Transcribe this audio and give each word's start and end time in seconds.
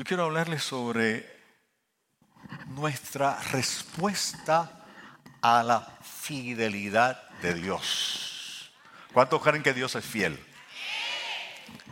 Yo 0.00 0.04
quiero 0.04 0.24
hablarles 0.24 0.62
sobre 0.62 1.28
nuestra 2.68 3.38
respuesta 3.52 4.86
a 5.42 5.62
la 5.62 5.98
fidelidad 6.00 7.28
de 7.42 7.52
Dios. 7.52 8.72
¿Cuántos 9.12 9.42
creen 9.42 9.62
que 9.62 9.74
Dios 9.74 9.94
es 9.96 10.04
fiel? 10.06 10.42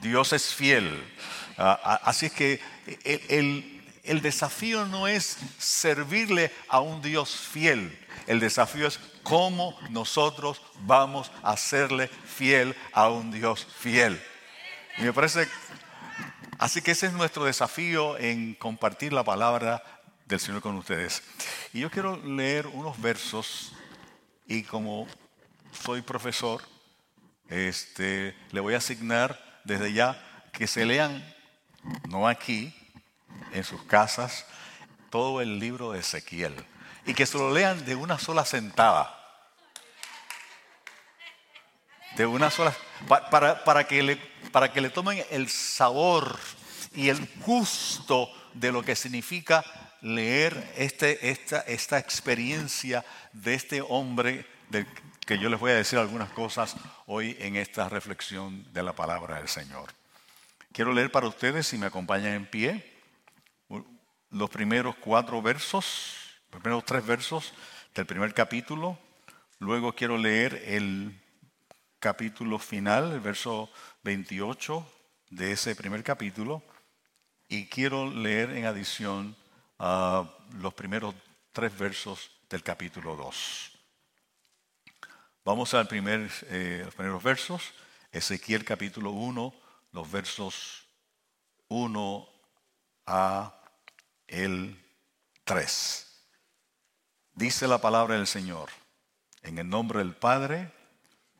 Dios 0.00 0.32
es 0.32 0.54
fiel. 0.54 1.04
Ah, 1.58 1.78
ah, 1.84 2.00
así 2.04 2.24
es 2.24 2.32
que 2.32 2.60
el, 3.04 3.84
el 4.02 4.22
desafío 4.22 4.86
no 4.86 5.06
es 5.06 5.36
servirle 5.58 6.50
a 6.68 6.80
un 6.80 7.02
Dios 7.02 7.36
fiel. 7.36 7.94
El 8.26 8.40
desafío 8.40 8.86
es 8.86 8.98
cómo 9.22 9.78
nosotros 9.90 10.62
vamos 10.80 11.30
a 11.42 11.58
serle 11.58 12.08
fiel 12.08 12.74
a 12.94 13.10
un 13.10 13.30
Dios 13.30 13.66
fiel. 13.78 14.18
Me 14.96 15.12
parece, 15.12 15.46
así 16.58 16.82
que 16.82 16.92
ese 16.92 17.06
es 17.06 17.12
nuestro 17.12 17.44
desafío 17.44 18.18
en 18.18 18.54
compartir 18.54 19.12
la 19.12 19.24
palabra 19.24 19.82
del 20.26 20.40
Señor 20.40 20.60
con 20.60 20.76
ustedes. 20.76 21.22
Y 21.72 21.80
yo 21.80 21.90
quiero 21.90 22.16
leer 22.16 22.66
unos 22.66 23.00
versos 23.00 23.72
y 24.46 24.62
como 24.62 25.06
soy 25.72 26.02
profesor, 26.02 26.62
este, 27.48 28.36
le 28.50 28.60
voy 28.60 28.74
a 28.74 28.78
asignar 28.78 29.60
desde 29.64 29.92
ya 29.92 30.22
que 30.52 30.66
se 30.66 30.84
lean, 30.84 31.24
no 32.08 32.28
aquí, 32.28 32.74
en 33.52 33.64
sus 33.64 33.82
casas, 33.84 34.44
todo 35.10 35.40
el 35.40 35.58
libro 35.58 35.92
de 35.92 36.00
Ezequiel 36.00 36.54
y 37.06 37.14
que 37.14 37.26
se 37.26 37.38
lo 37.38 37.52
lean 37.52 37.84
de 37.86 37.94
una 37.94 38.18
sola 38.18 38.44
sentada. 38.44 39.17
De 42.18 42.26
una 42.26 42.50
sola, 42.50 42.74
para, 43.30 43.62
para, 43.62 43.86
que 43.86 44.02
le, 44.02 44.16
para 44.50 44.72
que 44.72 44.80
le 44.80 44.90
tomen 44.90 45.24
el 45.30 45.48
sabor 45.48 46.36
y 46.92 47.10
el 47.10 47.28
gusto 47.46 48.28
de 48.54 48.72
lo 48.72 48.82
que 48.82 48.96
significa 48.96 49.64
leer 50.00 50.74
este, 50.76 51.30
esta, 51.30 51.60
esta 51.60 51.96
experiencia 51.96 53.04
de 53.32 53.54
este 53.54 53.80
hombre 53.82 54.44
que 55.24 55.38
yo 55.38 55.48
les 55.48 55.60
voy 55.60 55.70
a 55.70 55.76
decir 55.76 55.96
algunas 55.96 56.30
cosas 56.30 56.74
hoy 57.06 57.36
en 57.38 57.54
esta 57.54 57.88
reflexión 57.88 58.66
de 58.72 58.82
la 58.82 58.94
palabra 58.94 59.36
del 59.36 59.48
Señor. 59.48 59.92
Quiero 60.72 60.92
leer 60.92 61.12
para 61.12 61.28
ustedes, 61.28 61.68
si 61.68 61.78
me 61.78 61.86
acompañan 61.86 62.32
en 62.32 62.46
pie, 62.46 62.98
los 64.30 64.50
primeros 64.50 64.96
cuatro 64.96 65.40
versos, 65.40 66.16
los 66.50 66.60
primeros 66.60 66.84
tres 66.84 67.06
versos 67.06 67.54
del 67.94 68.06
primer 68.06 68.34
capítulo. 68.34 68.98
Luego 69.60 69.94
quiero 69.94 70.18
leer 70.18 70.60
el 70.66 71.16
capítulo 72.00 72.58
final, 72.58 73.12
el 73.12 73.20
verso 73.20 73.70
28 74.04 74.86
de 75.30 75.52
ese 75.52 75.74
primer 75.74 76.02
capítulo. 76.02 76.62
Y 77.48 77.66
quiero 77.66 78.10
leer 78.10 78.50
en 78.50 78.66
adición 78.66 79.36
los 79.78 80.74
primeros 80.74 81.14
tres 81.52 81.76
versos 81.76 82.30
del 82.48 82.62
capítulo 82.62 83.16
2. 83.16 83.72
Vamos 85.44 85.72
al 85.74 85.88
primer, 85.88 86.30
eh, 86.48 86.82
los 86.84 86.94
primeros 86.94 87.22
versos, 87.22 87.72
Ezequiel 88.12 88.64
capítulo 88.64 89.12
1, 89.12 89.54
los 89.92 90.10
versos 90.10 90.86
1 91.68 92.28
a 93.06 93.54
el 94.26 94.78
3. 95.44 96.26
Dice 97.32 97.66
la 97.66 97.78
palabra 97.78 98.16
del 98.16 98.26
Señor, 98.26 98.68
en 99.42 99.58
el 99.58 99.68
nombre 99.68 100.00
del 100.00 100.14
Padre, 100.14 100.72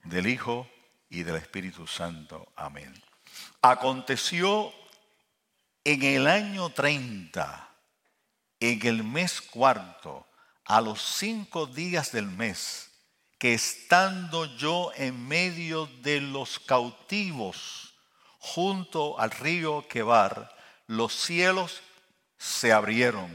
del 0.05 0.27
Hijo 0.27 0.69
y 1.11 1.23
del 1.23 1.37
Espíritu 1.37 1.87
Santo. 1.87 2.53
Amén. 2.57 2.95
Aconteció 3.63 4.73
en 5.85 6.03
el 6.03 6.27
año 6.27 6.71
30 6.71 7.69
en 8.61 8.87
el 8.87 9.05
mes 9.05 9.41
cuarto, 9.41 10.27
a 10.65 10.81
los 10.81 11.01
cinco 11.01 11.67
días 11.67 12.13
del 12.13 12.27
mes, 12.27 12.91
que 13.39 13.55
estando 13.55 14.45
yo 14.57 14.91
en 14.97 15.27
medio 15.27 15.87
de 16.03 16.21
los 16.21 16.59
cautivos, 16.59 17.95
junto 18.39 19.19
al 19.19 19.31
río 19.31 19.87
Quebar, 19.89 20.55
los 20.87 21.15
cielos 21.15 21.81
se 22.37 22.73
abrieron 22.73 23.31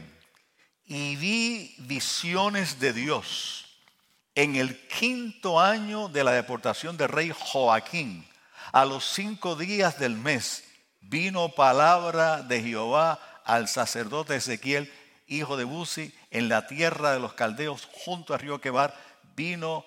y 0.84 1.16
vi 1.16 1.74
visiones 1.78 2.78
de 2.78 2.92
Dios. 2.92 3.63
En 4.34 4.56
el 4.56 4.86
quinto 4.88 5.60
año 5.60 6.08
de 6.08 6.24
la 6.24 6.32
deportación 6.32 6.96
del 6.96 7.08
rey 7.08 7.32
Joaquín, 7.36 8.26
a 8.72 8.84
los 8.84 9.04
cinco 9.04 9.54
días 9.54 9.98
del 9.98 10.16
mes, 10.16 10.64
vino 11.00 11.50
palabra 11.50 12.42
de 12.42 12.62
Jehová 12.62 13.20
al 13.44 13.68
sacerdote 13.68 14.36
Ezequiel 14.36 14.90
hijo 15.26 15.56
de 15.56 15.64
Buzi, 15.64 16.12
en 16.30 16.48
la 16.48 16.66
tierra 16.66 17.12
de 17.12 17.20
los 17.20 17.34
caldeos, 17.34 17.88
junto 17.92 18.34
al 18.34 18.40
río 18.40 18.60
Quebar, 18.60 18.94
vino 19.36 19.84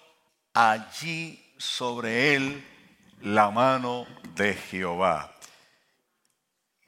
allí 0.54 1.44
sobre 1.58 2.36
él 2.36 2.66
la 3.22 3.50
mano 3.52 4.08
de 4.36 4.54
Jehová. 4.54 5.34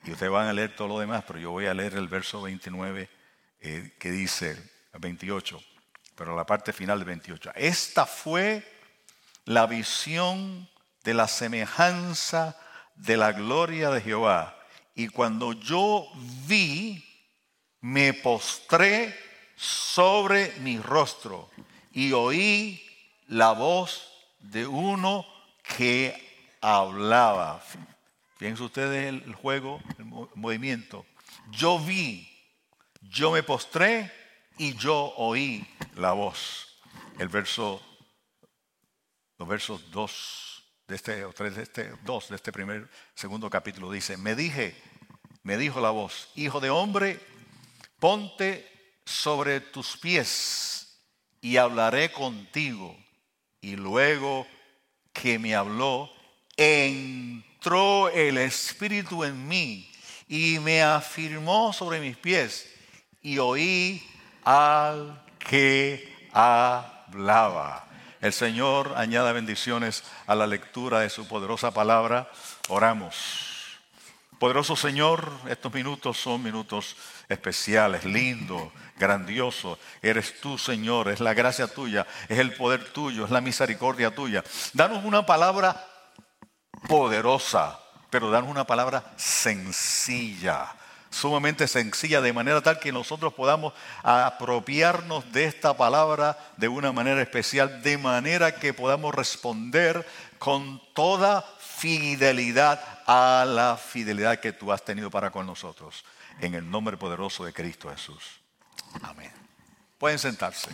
Y 0.03 0.11
ustedes 0.11 0.31
van 0.31 0.47
a 0.47 0.53
leer 0.53 0.75
todo 0.75 0.87
lo 0.87 0.99
demás, 0.99 1.23
pero 1.27 1.39
yo 1.39 1.51
voy 1.51 1.65
a 1.65 1.73
leer 1.73 1.95
el 1.95 2.07
verso 2.07 2.41
29 2.41 3.09
eh, 3.59 3.95
que 3.99 4.11
dice, 4.11 4.57
28, 4.93 5.61
pero 6.19 6.35
la 6.35 6.45
parte 6.45 6.73
final 6.73 6.99
del 6.99 7.07
28. 7.07 7.53
Esta 7.55 8.05
fue 8.05 8.69
la 9.45 9.65
visión 9.67 10.67
de 11.05 11.13
la 11.13 11.29
semejanza 11.29 12.59
de 12.95 13.15
la 13.15 13.31
gloria 13.31 13.89
de 13.89 14.01
Jehová. 14.01 14.59
Y 14.95 15.07
cuando 15.07 15.53
yo 15.53 16.11
vi, 16.45 17.05
me 17.79 18.11
postré 18.11 19.17
sobre 19.55 20.51
mi 20.59 20.77
rostro 20.77 21.49
y 21.93 22.11
oí 22.11 22.85
la 23.27 23.53
voz 23.53 24.11
de 24.39 24.67
uno 24.67 25.25
que 25.77 26.57
hablaba. 26.59 27.63
Fíjense 28.35 28.63
ustedes 28.63 29.07
el 29.07 29.35
juego, 29.35 29.79
el 29.97 30.03
movimiento. 30.35 31.05
Yo 31.49 31.79
vi, 31.79 32.29
yo 33.03 33.31
me 33.31 33.41
postré 33.41 34.18
y 34.59 34.75
yo 34.75 35.13
oí 35.15 35.65
la 35.95 36.11
voz. 36.11 36.77
El 37.17 37.29
verso, 37.29 37.81
los 39.37 39.47
versos 39.47 39.89
2 39.89 40.63
de 40.87 40.95
este, 40.95 41.25
o 41.25 41.33
3 41.33 41.55
de 41.55 41.63
este, 41.63 41.91
2 42.03 42.29
de 42.29 42.35
este 42.35 42.51
primer, 42.51 42.89
segundo 43.15 43.49
capítulo 43.49 43.89
dice, 43.89 44.17
me 44.17 44.35
dije, 44.35 44.75
me 45.43 45.57
dijo 45.57 45.79
la 45.79 45.91
voz, 45.91 46.29
hijo 46.35 46.59
de 46.59 46.69
hombre, 46.69 47.19
ponte 47.99 48.69
sobre 49.05 49.61
tus 49.61 49.97
pies 49.97 50.99
y 51.41 51.57
hablaré 51.57 52.11
contigo. 52.11 52.95
Y 53.61 53.77
luego 53.77 54.45
que 55.13 55.39
me 55.39 55.55
habló, 55.55 56.11
entró 56.57 58.09
el 58.09 58.37
Espíritu 58.37 59.23
en 59.23 59.47
mí 59.47 59.89
y 60.27 60.59
me 60.59 60.83
afirmó 60.83 61.71
sobre 61.71 62.01
mis 62.01 62.17
pies 62.17 62.73
y 63.21 63.37
oí 63.37 64.01
al 64.43 65.21
que 65.37 66.29
hablaba. 66.33 67.85
El 68.21 68.33
Señor 68.33 68.93
añada 68.97 69.31
bendiciones 69.31 70.03
a 70.27 70.35
la 70.35 70.45
lectura 70.45 70.99
de 70.99 71.09
su 71.09 71.27
poderosa 71.27 71.71
palabra. 71.71 72.29
Oramos. 72.67 73.59
Poderoso 74.39 74.75
Señor, 74.75 75.31
estos 75.49 75.73
minutos 75.73 76.17
son 76.17 76.41
minutos 76.41 76.95
especiales, 77.27 78.05
lindos, 78.05 78.71
grandiosos. 78.97 79.77
Eres 80.01 80.39
tú, 80.39 80.57
Señor, 80.57 81.09
es 81.09 81.19
la 81.19 81.33
gracia 81.33 81.67
tuya, 81.67 82.07
es 82.29 82.39
el 82.39 82.53
poder 82.53 82.85
tuyo, 82.93 83.25
es 83.25 83.31
la 83.31 83.41
misericordia 83.41 84.15
tuya. 84.15 84.43
Danos 84.73 85.03
una 85.03 85.25
palabra 85.25 85.85
poderosa, 86.87 87.79
pero 88.09 88.31
danos 88.31 88.49
una 88.49 88.65
palabra 88.65 89.11
sencilla, 89.17 90.73
sumamente 91.09 91.67
sencilla, 91.67 92.21
de 92.21 92.33
manera 92.33 92.61
tal 92.61 92.79
que 92.79 92.91
nosotros 92.91 93.33
podamos 93.33 93.73
apropiarnos 94.03 95.31
de 95.31 95.45
esta 95.45 95.75
palabra 95.75 96.37
de 96.57 96.67
una 96.67 96.91
manera 96.91 97.21
especial, 97.21 97.81
de 97.81 97.97
manera 97.97 98.55
que 98.55 98.73
podamos 98.73 99.13
responder 99.13 100.05
con 100.37 100.81
toda 100.93 101.43
fidelidad 101.59 102.81
a 103.07 103.45
la 103.47 103.77
fidelidad 103.77 104.39
que 104.39 104.53
tú 104.53 104.71
has 104.71 104.83
tenido 104.83 105.09
para 105.09 105.31
con 105.31 105.45
nosotros. 105.45 106.03
En 106.41 106.55
el 106.55 106.69
nombre 106.69 106.97
poderoso 106.97 107.43
de 107.43 107.53
Cristo 107.53 107.89
Jesús. 107.89 108.39
Amén. 109.01 109.31
Pueden 109.97 110.19
sentarse. 110.19 110.69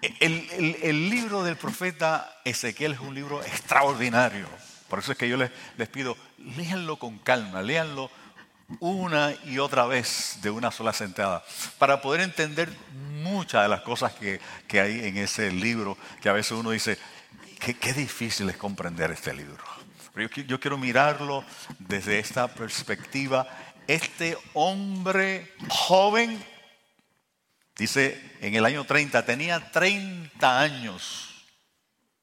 El, 0.00 1.10
libro 1.10 1.42
del 1.42 1.56
profeta 1.56 2.40
Ezequiel 2.44 2.92
es 2.92 3.00
un 3.00 3.14
libro 3.14 3.42
extraordinario. 3.44 4.46
Por 4.88 4.98
eso 4.98 5.12
es 5.12 5.18
que 5.18 5.28
yo 5.28 5.36
les, 5.36 5.50
pido, 5.88 6.16
léanlo 6.56 6.98
con 6.98 7.18
calma, 7.18 7.62
léanlo 7.62 8.10
una 8.78 9.34
y 9.46 9.58
otra 9.58 9.86
vez 9.86 10.38
de 10.42 10.50
una 10.50 10.70
sola 10.70 10.92
sentada, 10.92 11.44
para 11.78 12.00
poder 12.00 12.20
entender 12.20 12.70
muchas 13.22 13.64
de 13.64 13.68
las 13.68 13.80
cosas 13.80 14.12
que, 14.12 14.40
que 14.68 14.80
hay 14.80 15.08
en 15.08 15.16
ese 15.16 15.50
libro, 15.50 15.98
que 16.22 16.28
a 16.28 16.32
veces 16.32 16.52
uno 16.52 16.70
dice, 16.70 16.96
Qué, 17.60 17.92
difícil 17.92 18.48
es 18.48 18.56
comprender 18.56 19.10
este 19.10 19.34
libro. 19.34 19.62
Pero 20.14 20.30
yo, 20.30 20.42
yo 20.44 20.60
quiero 20.60 20.78
mirarlo 20.78 21.44
desde 21.78 22.18
esta 22.18 22.48
perspectiva. 22.48 23.46
Este 23.86 24.38
hombre 24.54 25.52
joven, 25.68 26.42
dice 27.76 28.18
en 28.40 28.54
el 28.54 28.64
año 28.64 28.84
30, 28.84 29.26
tenía 29.26 29.70
30 29.70 30.58
años. 30.58 31.44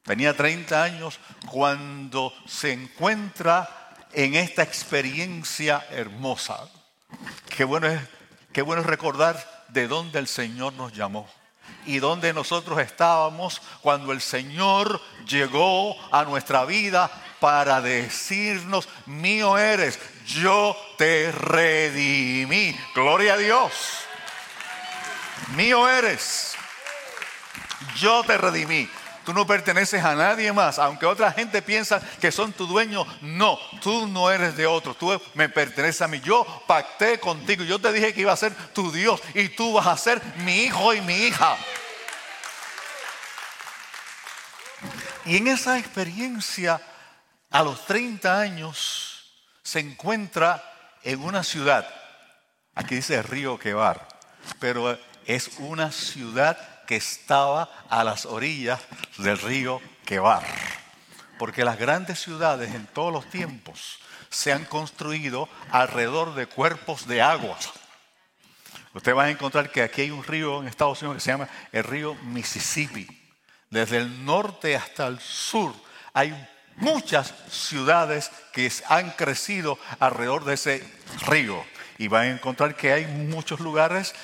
Tenía 0.02 0.36
30 0.36 0.84
años 0.84 1.20
cuando 1.46 2.34
se 2.48 2.74
encuentra 2.74 3.87
en 4.18 4.34
esta 4.34 4.64
experiencia 4.64 5.86
hermosa. 5.92 6.68
Qué 7.56 7.64
bueno 7.64 7.86
es, 7.86 8.02
bueno 8.66 8.82
es 8.82 8.88
recordar 8.88 9.66
de 9.70 9.88
dónde 9.88 10.18
el 10.18 10.28
Señor 10.28 10.74
nos 10.74 10.92
llamó 10.92 11.30
y 11.86 12.00
dónde 12.00 12.34
nosotros 12.34 12.80
estábamos 12.80 13.62
cuando 13.84 14.12
el 14.12 14.20
Señor 14.20 15.00
llegó 15.28 15.96
a 16.12 16.24
nuestra 16.24 16.66
vida 16.66 17.12
para 17.40 17.80
decirnos, 17.80 18.90
mío 19.06 19.56
eres, 19.56 20.00
yo 20.26 20.76
te 20.98 21.32
redimí. 21.32 22.76
Gloria 22.96 23.36
a 23.36 23.38
Dios. 23.38 23.72
Mío 25.56 25.88
eres, 25.88 26.56
yo 27.96 28.24
te 28.24 28.36
redimí. 28.36 28.90
Tú 29.28 29.34
no 29.34 29.46
perteneces 29.46 30.02
a 30.06 30.16
nadie 30.16 30.54
más. 30.54 30.80
Aunque 30.80 31.06
otra 31.06 31.34
gente 31.34 31.62
piensa 31.62 32.00
que 32.22 32.32
son 32.32 32.54
tu 32.54 32.66
dueño, 32.66 33.06
no, 33.20 33.60
tú 33.82 34.08
no 34.08 34.32
eres 34.32 34.56
de 34.56 34.66
otro. 34.66 34.96
Tú 34.96 35.22
me 35.34 35.50
perteneces 35.50 36.02
a 36.02 36.08
mí. 36.08 36.22
Yo 36.22 36.46
pacté 36.66 37.20
contigo. 37.20 37.66
Yo 37.66 37.78
te 37.78 37.92
dije 37.92 38.14
que 38.14 38.22
iba 38.22 38.32
a 38.32 38.38
ser 38.38 38.56
tu 38.72 38.90
Dios 38.90 39.22
y 39.34 39.50
tú 39.50 39.74
vas 39.74 39.88
a 39.88 39.98
ser 39.98 40.22
mi 40.38 40.62
hijo 40.64 40.94
y 40.94 41.02
mi 41.02 41.14
hija. 41.14 41.58
Y 45.26 45.36
en 45.36 45.48
esa 45.50 45.78
experiencia, 45.78 46.82
a 47.52 47.64
los 47.64 47.86
30 47.86 48.40
años, 48.40 49.30
se 49.62 49.82
encuentra 49.82 50.64
en 51.04 51.22
una 51.22 51.44
ciudad. 51.44 51.86
Aquí 52.76 52.96
dice 52.96 53.22
Río 53.24 53.60
Quebar, 53.60 54.08
pero 54.62 54.98
es 55.26 55.50
una 55.58 55.92
ciudad 55.92 56.77
que 56.88 56.96
estaba 56.96 57.70
a 57.90 58.04
las 58.04 58.26
orillas 58.26 58.80
del 59.18 59.38
río 59.38 59.80
Quebar. 60.06 60.44
Porque 61.38 61.64
las 61.64 61.78
grandes 61.78 62.20
ciudades 62.20 62.74
en 62.74 62.88
todos 62.88 63.14
los 63.14 63.30
tiempos 63.30 64.00
se 64.30 64.52
han 64.52 64.66
construido 64.66 65.48
alrededor 65.70 66.34
de 66.34 66.48
cuerpos 66.48 67.08
de 67.08 67.22
agua. 67.22 67.58
Usted 68.94 69.16
va 69.16 69.26
a 69.26 69.30
encontrar 69.30 69.72
que 69.72 69.84
aquí 69.84 70.02
hay 70.02 70.12
un 70.12 70.24
río 70.24 70.62
en 70.62 70.68
Estados 70.68 71.02
Unidos 71.04 71.18
que 71.18 71.26
se 71.26 71.32
llama 71.32 71.50
el 71.72 71.84
río 71.84 72.16
Mississippi. 72.24 73.08
Desde 73.70 73.98
el 73.98 74.26
norte 74.26 74.76
hasta 74.76 75.06
el 75.06 75.20
sur 75.20 75.76
hay 76.14 76.34
muchas 76.78 77.34
ciudades 77.50 78.32
que 78.54 78.72
han 78.88 79.12
crecido 79.12 79.78
alrededor 80.00 80.46
de 80.46 80.54
ese 80.56 80.94
río. 81.28 81.64
Y 82.00 82.08
van 82.08 82.24
a 82.24 82.32
encontrar 82.32 82.76
que 82.76 82.94
hay 82.94 83.06
muchos 83.06 83.60
lugares 83.60 84.16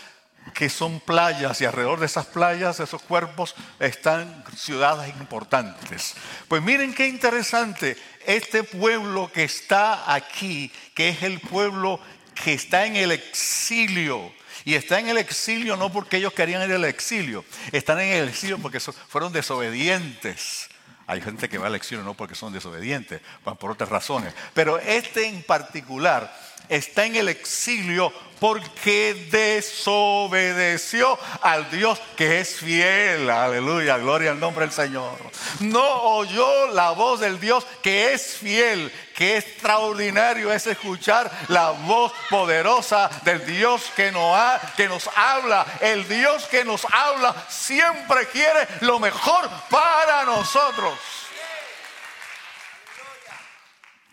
que 0.53 0.69
son 0.69 0.99
playas 0.99 1.59
y 1.61 1.65
alrededor 1.65 1.99
de 1.99 2.05
esas 2.05 2.25
playas, 2.25 2.79
esos 2.79 3.01
cuerpos, 3.01 3.55
están 3.79 4.43
ciudades 4.55 5.13
importantes. 5.19 6.15
Pues 6.47 6.61
miren 6.61 6.93
qué 6.93 7.07
interesante, 7.07 7.97
este 8.25 8.63
pueblo 8.63 9.31
que 9.31 9.43
está 9.43 10.13
aquí, 10.13 10.71
que 10.93 11.09
es 11.09 11.23
el 11.23 11.39
pueblo 11.39 11.99
que 12.35 12.53
está 12.53 12.85
en 12.85 12.95
el 12.95 13.11
exilio, 13.11 14.31
y 14.65 14.75
está 14.75 14.99
en 14.99 15.09
el 15.09 15.17
exilio 15.17 15.75
no 15.75 15.91
porque 15.91 16.17
ellos 16.17 16.33
querían 16.33 16.63
ir 16.63 16.75
al 16.75 16.85
exilio, 16.85 17.43
están 17.71 17.99
en 17.99 18.13
el 18.13 18.29
exilio 18.29 18.59
porque 18.59 18.79
fueron 18.79 19.33
desobedientes. 19.33 20.69
Hay 21.05 21.19
gente 21.19 21.49
que 21.49 21.57
va 21.57 21.67
al 21.67 21.75
exilio 21.75 22.03
no 22.03 22.13
porque 22.13 22.33
son 22.33 22.53
desobedientes, 22.53 23.21
van 23.43 23.57
por 23.57 23.71
otras 23.71 23.89
razones. 23.89 24.33
Pero 24.53 24.79
este 24.79 25.27
en 25.27 25.43
particular 25.43 26.33
está 26.69 27.05
en 27.05 27.15
el 27.15 27.29
exilio 27.29 28.13
porque 28.43 29.29
desobedeció 29.31 31.17
al 31.41 31.71
Dios 31.71 32.01
que 32.17 32.41
es 32.41 32.57
fiel. 32.57 33.29
Aleluya, 33.29 33.97
gloria 33.97 34.31
al 34.31 34.39
nombre 34.41 34.65
del 34.65 34.73
Señor. 34.73 35.17
No 35.61 36.01
oyó 36.01 36.67
la 36.73 36.91
voz 36.91 37.21
del 37.21 37.39
Dios 37.39 37.65
que 37.81 38.13
es 38.13 38.35
fiel. 38.35 38.91
Qué 39.15 39.37
extraordinario 39.37 40.51
es 40.51 40.67
escuchar 40.67 41.31
la 41.47 41.69
voz 41.69 42.11
poderosa 42.29 43.09
del 43.23 43.45
Dios 43.45 43.83
que 43.95 44.11
nos, 44.11 44.37
que 44.75 44.89
nos 44.89 45.09
habla. 45.15 45.65
El 45.79 46.05
Dios 46.09 46.43
que 46.47 46.65
nos 46.65 46.85
habla 46.91 47.33
siempre 47.47 48.27
quiere 48.27 48.67
lo 48.81 48.99
mejor 48.99 49.49
para 49.69 50.25
nosotros. 50.25 50.99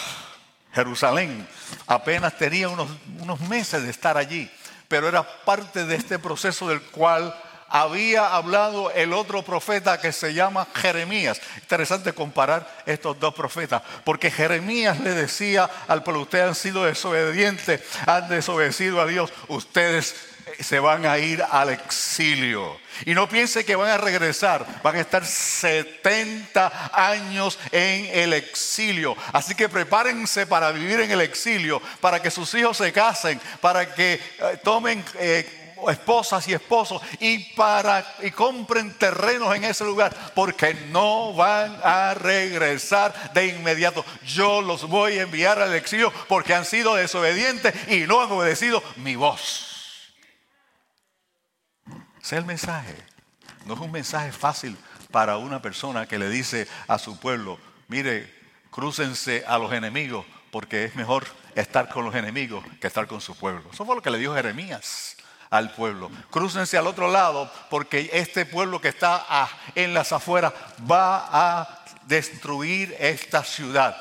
Jerusalén. 0.73 1.47
Apenas 1.87 2.37
tenía 2.37 2.69
unos, 2.69 2.89
unos 3.21 3.41
meses 3.41 3.83
de 3.83 3.91
estar 3.91 4.17
allí, 4.17 4.51
pero 4.89 5.09
era 5.09 5.23
parte 5.45 5.85
de 5.85 5.95
este 5.95 6.19
proceso 6.19 6.69
del 6.69 6.81
cual 6.81 7.35
había 7.69 8.35
hablado 8.35 8.91
el 8.93 9.13
otro 9.13 9.43
profeta 9.43 10.01
que 10.01 10.13
se 10.13 10.33
llama 10.33 10.67
Jeremías. 10.75 11.41
Interesante 11.61 12.13
comparar 12.13 12.67
estos 12.87 13.19
dos 13.21 13.35
profetas, 13.35 13.83
porque 14.05 14.31
Jeremías 14.31 15.01
le 15.01 15.11
decía 15.11 15.69
al 15.89 16.03
pueblo, 16.03 16.23
ustedes 16.23 16.49
han 16.49 16.55
sido 16.55 16.85
desobedientes, 16.85 17.83
han 18.07 18.29
desobedecido 18.29 19.01
a 19.01 19.07
Dios, 19.07 19.31
ustedes 19.49 20.15
se 20.61 20.79
van 20.79 21.07
a 21.07 21.19
ir 21.19 21.43
al 21.43 21.71
exilio. 21.71 22.79
Y 23.05 23.15
no 23.15 23.29
piense 23.29 23.65
que 23.65 23.77
van 23.77 23.91
a 23.91 23.99
regresar, 23.99 24.65
van 24.83 24.97
a 24.97 25.01
estar 25.01 25.25
70 25.25 26.91
años 26.93 27.59
en 27.73 28.07
el 28.13 28.33
exilio. 28.33 29.17
Así 29.33 29.55
que 29.55 29.69
prepárense 29.69 30.47
para 30.47 30.71
vivir 30.73 31.01
en 31.01 31.11
el 31.11 31.21
exilio, 31.21 31.83
para 32.01 32.21
que 32.21 32.31
sus 32.31 32.53
hijos 32.55 32.77
se 32.77 32.93
casen, 32.93 33.41
para 33.61 33.95
que 33.95 34.15
eh, 34.15 34.59
tomen... 34.63 35.05
Eh, 35.19 35.63
esposas 35.91 36.49
y 36.49 36.55
esposos 36.55 37.03
y 37.21 37.39
para 37.55 38.05
y 38.23 38.31
compren 38.31 38.95
terrenos 38.95 39.55
en 39.55 39.65
ese 39.65 39.85
lugar 39.85 40.11
porque 40.35 40.73
no 40.91 41.35
van 41.35 41.79
a 41.83 42.15
regresar 42.15 43.33
de 43.35 43.49
inmediato. 43.49 44.03
Yo 44.25 44.63
los 44.63 44.89
voy 44.89 45.19
a 45.19 45.23
enviar 45.23 45.61
al 45.61 45.75
exilio 45.75 46.11
porque 46.29 46.55
han 46.55 46.65
sido 46.65 46.95
desobedientes 46.95 47.75
y 47.89 48.07
no 48.07 48.23
han 48.23 48.33
obedecido 48.33 48.83
mi 48.97 49.17
voz. 49.17 49.66
Es 52.27 52.33
el 52.33 52.45
mensaje. 52.45 52.97
No 53.67 53.75
es 53.75 53.81
un 53.81 53.93
mensaje 53.93 54.33
fácil 54.33 54.77
para 55.13 55.37
una 55.37 55.63
persona 55.63 56.07
que 56.07 56.19
le 56.19 56.29
dice 56.29 56.67
a 56.89 56.99
su 56.99 57.21
pueblo, 57.21 57.57
mire, 57.87 58.35
crúcense 58.73 59.45
a 59.47 59.59
los 59.59 59.73
enemigos 59.73 60.27
porque 60.51 60.87
es 60.87 60.97
mejor 60.97 61.25
estar 61.55 61.89
con 61.89 62.05
los 62.05 62.17
enemigos 62.17 62.65
que 62.81 62.89
estar 62.89 63.07
con 63.07 63.21
su 63.21 63.37
pueblo. 63.37 63.71
Eso 63.73 63.87
fue 63.87 63.95
lo 63.95 64.03
que 64.03 64.11
le 64.11 64.19
dijo 64.19 64.35
Jeremías 64.35 65.17
al 65.51 65.73
pueblo. 65.73 66.11
Crúcense 66.33 66.77
al 66.77 66.89
otro 66.89 67.13
lado 67.13 67.49
porque 67.71 68.11
este 68.13 68.45
pueblo 68.45 68.81
que 68.81 68.89
está 68.89 69.49
en 69.77 69.95
las 69.95 70.13
afueras 70.13 70.53
va 70.91 71.29
a 71.31 71.85
destruir 72.09 72.93
esta 72.99 73.45
ciudad. 73.45 73.97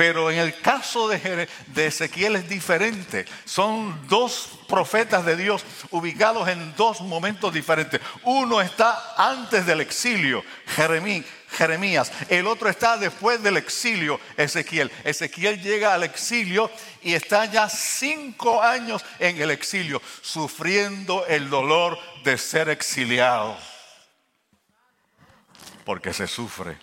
Pero 0.00 0.30
en 0.30 0.38
el 0.38 0.58
caso 0.62 1.08
de, 1.08 1.46
Ezequiel 1.76 2.36
es 2.36 2.48
diferente. 2.48 3.26
Son 3.44 4.08
dos 4.08 4.48
profetas 4.66 5.26
de 5.26 5.36
Dios 5.36 5.62
ubicados 5.90 6.48
en 6.48 6.74
dos 6.74 7.02
momentos 7.02 7.52
diferentes. 7.52 8.00
Uno 8.22 8.62
está 8.62 9.12
antes 9.18 9.66
del 9.66 9.82
exilio, 9.82 10.42
Jeremías. 10.68 12.10
El 12.30 12.46
otro 12.46 12.70
está 12.70 12.96
después 12.96 13.42
del 13.42 13.58
exilio, 13.58 14.18
Ezequiel. 14.38 14.90
Ezequiel 15.04 15.60
llega 15.60 15.92
al 15.92 16.04
exilio 16.04 16.70
y 17.02 17.12
está 17.12 17.44
ya 17.44 17.68
cinco 17.68 18.62
años 18.62 19.04
en 19.18 19.38
el 19.38 19.50
exilio, 19.50 20.00
sufriendo 20.22 21.26
el 21.26 21.50
dolor 21.50 21.98
de 22.24 22.38
ser 22.38 22.70
exiliado. 22.70 23.54
Porque 25.84 26.14
se 26.14 26.26
sufre 26.26 26.78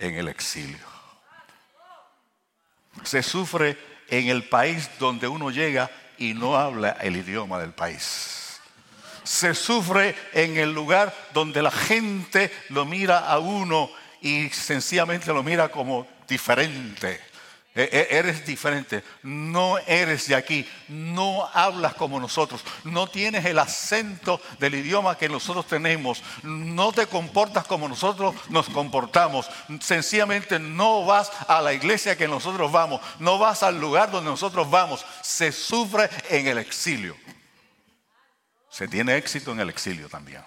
en 0.00 0.14
el 0.14 0.26
exilio 0.26 0.95
se 3.06 3.22
sufre 3.22 3.78
en 4.08 4.28
el 4.28 4.44
país 4.44 4.90
donde 4.98 5.28
uno 5.28 5.50
llega 5.50 5.90
y 6.18 6.34
no 6.34 6.56
habla 6.56 6.96
el 7.00 7.16
idioma 7.16 7.58
del 7.58 7.72
país. 7.72 8.60
se 9.24 9.54
sufre 9.54 10.14
en 10.32 10.56
el 10.56 10.72
lugar 10.72 11.12
donde 11.34 11.60
la 11.60 11.72
gente 11.72 12.52
lo 12.68 12.84
mira 12.84 13.18
a 13.18 13.40
uno 13.40 13.90
y 14.20 14.48
sencillamente 14.50 15.32
lo 15.32 15.42
mira 15.42 15.68
como 15.68 16.06
diferente. 16.28 17.20
E, 17.76 17.90
e, 17.92 18.16
eres 18.16 18.46
diferente, 18.46 19.04
no 19.22 19.76
eres 19.86 20.28
de 20.28 20.34
aquí, 20.34 20.66
no 20.88 21.46
hablas 21.52 21.92
como 21.92 22.18
nosotros, 22.18 22.64
no 22.84 23.06
tienes 23.06 23.44
el 23.44 23.58
acento 23.58 24.40
del 24.58 24.76
idioma 24.76 25.18
que 25.18 25.28
nosotros 25.28 25.66
tenemos, 25.66 26.22
no 26.42 26.90
te 26.92 27.06
comportas 27.06 27.66
como 27.66 27.86
nosotros 27.86 28.34
nos 28.48 28.70
comportamos, 28.70 29.46
sencillamente 29.80 30.58
no 30.58 31.04
vas 31.04 31.30
a 31.46 31.60
la 31.60 31.74
iglesia 31.74 32.16
que 32.16 32.26
nosotros 32.26 32.72
vamos, 32.72 33.02
no 33.18 33.38
vas 33.38 33.62
al 33.62 33.78
lugar 33.78 34.10
donde 34.10 34.30
nosotros 34.30 34.70
vamos, 34.70 35.04
se 35.20 35.52
sufre 35.52 36.08
en 36.30 36.46
el 36.46 36.56
exilio. 36.56 37.14
Se 38.70 38.88
tiene 38.88 39.18
éxito 39.18 39.52
en 39.52 39.60
el 39.60 39.68
exilio 39.68 40.08
también 40.08 40.42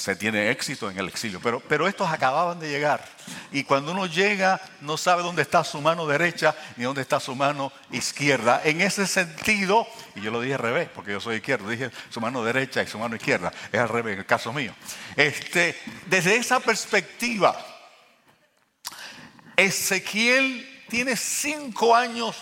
se 0.00 0.16
tiene 0.16 0.50
éxito 0.50 0.90
en 0.90 0.98
el 0.98 1.08
exilio. 1.08 1.40
Pero, 1.42 1.60
pero 1.60 1.86
estos 1.86 2.08
acababan 2.08 2.58
de 2.58 2.70
llegar. 2.70 3.04
Y 3.52 3.64
cuando 3.64 3.92
uno 3.92 4.06
llega, 4.06 4.60
no 4.80 4.96
sabe 4.96 5.22
dónde 5.22 5.42
está 5.42 5.62
su 5.62 5.80
mano 5.80 6.06
derecha 6.06 6.56
ni 6.76 6.84
dónde 6.84 7.02
está 7.02 7.20
su 7.20 7.34
mano 7.34 7.70
izquierda. 7.90 8.62
En 8.64 8.80
ese 8.80 9.06
sentido, 9.06 9.86
y 10.16 10.22
yo 10.22 10.30
lo 10.30 10.40
dije 10.40 10.54
al 10.54 10.60
revés, 10.60 10.88
porque 10.94 11.12
yo 11.12 11.20
soy 11.20 11.36
izquierdo, 11.36 11.68
dije 11.68 11.90
su 12.08 12.20
mano 12.20 12.42
derecha 12.42 12.82
y 12.82 12.86
su 12.86 12.98
mano 12.98 13.14
izquierda. 13.14 13.52
Es 13.70 13.78
al 13.78 13.88
revés 13.88 14.14
en 14.14 14.20
el 14.20 14.26
caso 14.26 14.52
mío. 14.52 14.74
Este, 15.16 15.78
desde 16.06 16.36
esa 16.36 16.60
perspectiva, 16.60 17.54
Ezequiel 19.56 20.84
tiene 20.88 21.16
cinco 21.16 21.94
años 21.94 22.36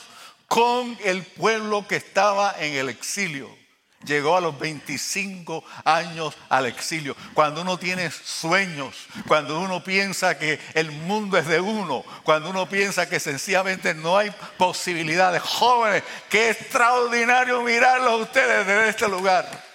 con 0.46 0.96
el 1.04 1.24
pueblo 1.24 1.86
que 1.88 1.96
estaba 1.96 2.54
en 2.58 2.74
el 2.74 2.88
exilio. 2.88 3.58
Llegó 4.04 4.36
a 4.36 4.40
los 4.40 4.56
25 4.58 5.64
años 5.84 6.36
al 6.48 6.66
exilio. 6.66 7.16
Cuando 7.34 7.62
uno 7.62 7.78
tiene 7.78 8.10
sueños, 8.10 8.94
cuando 9.26 9.58
uno 9.60 9.82
piensa 9.82 10.38
que 10.38 10.60
el 10.74 10.92
mundo 10.92 11.36
es 11.36 11.48
de 11.48 11.60
uno, 11.60 12.04
cuando 12.22 12.50
uno 12.50 12.68
piensa 12.68 13.08
que 13.08 13.18
sencillamente 13.18 13.94
no 13.94 14.16
hay 14.16 14.30
posibilidades. 14.56 15.42
Jóvenes, 15.42 16.04
qué 16.28 16.50
extraordinario 16.50 17.60
mirarlos 17.62 18.12
a 18.12 18.16
ustedes 18.16 18.66
desde 18.66 18.88
este 18.88 19.08
lugar. 19.08 19.68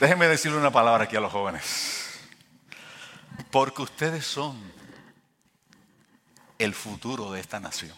Déjenme 0.00 0.26
decirle 0.26 0.58
una 0.58 0.72
palabra 0.72 1.04
aquí 1.04 1.16
a 1.16 1.20
los 1.20 1.30
jóvenes. 1.30 2.18
Porque 3.52 3.82
ustedes 3.82 4.26
son 4.26 4.81
el 6.62 6.74
futuro 6.74 7.32
de 7.32 7.40
esta 7.40 7.60
nación. 7.60 7.96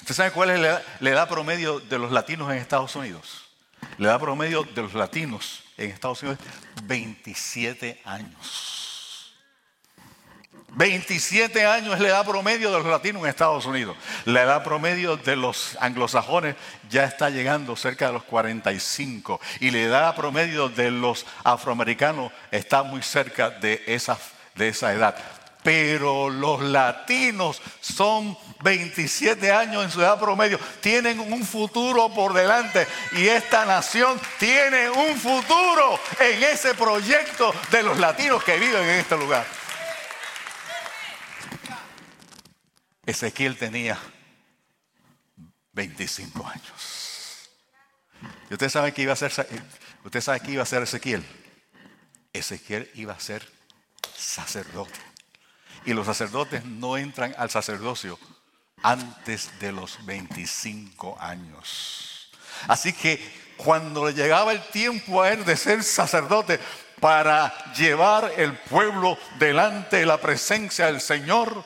¿Usted 0.00 0.14
sabe 0.14 0.30
cuál 0.30 0.50
es 0.50 0.60
la, 0.60 1.10
edad 1.10 1.28
promedio 1.28 1.80
de 1.80 1.98
los 1.98 2.12
latinos 2.12 2.50
en 2.50 2.58
Estados 2.58 2.94
Unidos? 2.96 3.44
La 3.98 4.10
edad 4.10 4.20
promedio 4.20 4.62
de 4.62 4.82
los 4.82 4.94
latinos 4.94 5.64
en 5.76 5.90
Estados 5.90 6.22
Unidos 6.22 6.38
27 6.84 8.00
años. 8.04 9.34
27 10.74 11.66
años 11.66 11.94
es 11.94 12.00
la 12.00 12.08
edad 12.08 12.26
promedio 12.26 12.70
de 12.70 12.78
los 12.78 12.86
latinos 12.86 13.22
en 13.22 13.28
Estados 13.28 13.66
Unidos. 13.66 13.96
La 14.24 14.42
edad 14.42 14.64
promedio 14.64 15.16
de 15.16 15.36
los 15.36 15.76
anglosajones 15.80 16.56
ya 16.88 17.04
está 17.04 17.28
llegando 17.28 17.76
cerca 17.76 18.06
de 18.06 18.14
los 18.14 18.24
45. 18.24 19.40
Y 19.60 19.70
la 19.70 19.78
edad 19.78 20.16
promedio 20.16 20.68
de 20.68 20.90
los 20.90 21.26
afroamericanos 21.44 22.32
está 22.50 22.82
muy 22.82 23.02
cerca 23.02 23.50
de 23.50 23.82
esa, 23.86 24.18
de 24.54 24.68
esa 24.68 24.92
edad 24.92 25.41
pero 25.62 26.28
los 26.28 26.60
latinos 26.60 27.60
son 27.80 28.36
27 28.62 29.52
años 29.52 29.84
en 29.84 29.90
su 29.90 30.00
edad 30.00 30.18
promedio, 30.18 30.58
tienen 30.80 31.20
un 31.20 31.44
futuro 31.44 32.12
por 32.12 32.32
delante 32.32 32.86
y 33.12 33.26
esta 33.26 33.64
nación 33.64 34.20
tiene 34.38 34.90
un 34.90 35.16
futuro 35.16 35.98
en 36.20 36.42
ese 36.42 36.74
proyecto 36.74 37.52
de 37.70 37.82
los 37.82 37.98
latinos 37.98 38.42
que 38.44 38.58
viven 38.58 38.82
en 38.82 39.00
este 39.00 39.16
lugar. 39.16 39.46
Ezequiel 43.04 43.56
tenía 43.58 43.98
25 45.72 46.46
años. 46.46 47.50
¿Y 48.48 48.54
usted 48.54 48.68
sabe 48.68 48.92
qué 48.92 49.02
iba 49.02 49.12
a 49.12 49.16
ser? 49.16 49.32
¿Usted 50.04 50.20
sabe 50.20 50.40
qué 50.40 50.52
iba 50.52 50.62
a 50.62 50.66
ser 50.66 50.82
Ezequiel? 50.82 51.24
Ezequiel 52.32 52.90
iba 52.94 53.12
a 53.12 53.20
ser 53.20 53.50
sacerdote. 54.14 55.11
Y 55.84 55.92
los 55.92 56.06
sacerdotes 56.06 56.64
no 56.64 56.96
entran 56.96 57.34
al 57.38 57.50
sacerdocio 57.50 58.18
antes 58.82 59.58
de 59.60 59.72
los 59.72 60.04
25 60.04 61.16
años. 61.20 62.30
Así 62.68 62.92
que 62.92 63.20
cuando 63.56 64.06
le 64.06 64.14
llegaba 64.14 64.52
el 64.52 64.62
tiempo 64.68 65.22
a 65.22 65.30
él 65.30 65.44
de 65.44 65.56
ser 65.56 65.82
sacerdote 65.82 66.58
para 67.00 67.52
llevar 67.74 68.32
el 68.36 68.52
pueblo 68.52 69.18
delante 69.38 69.98
de 69.98 70.06
la 70.06 70.20
presencia 70.20 70.86
del 70.86 71.00
Señor, 71.00 71.64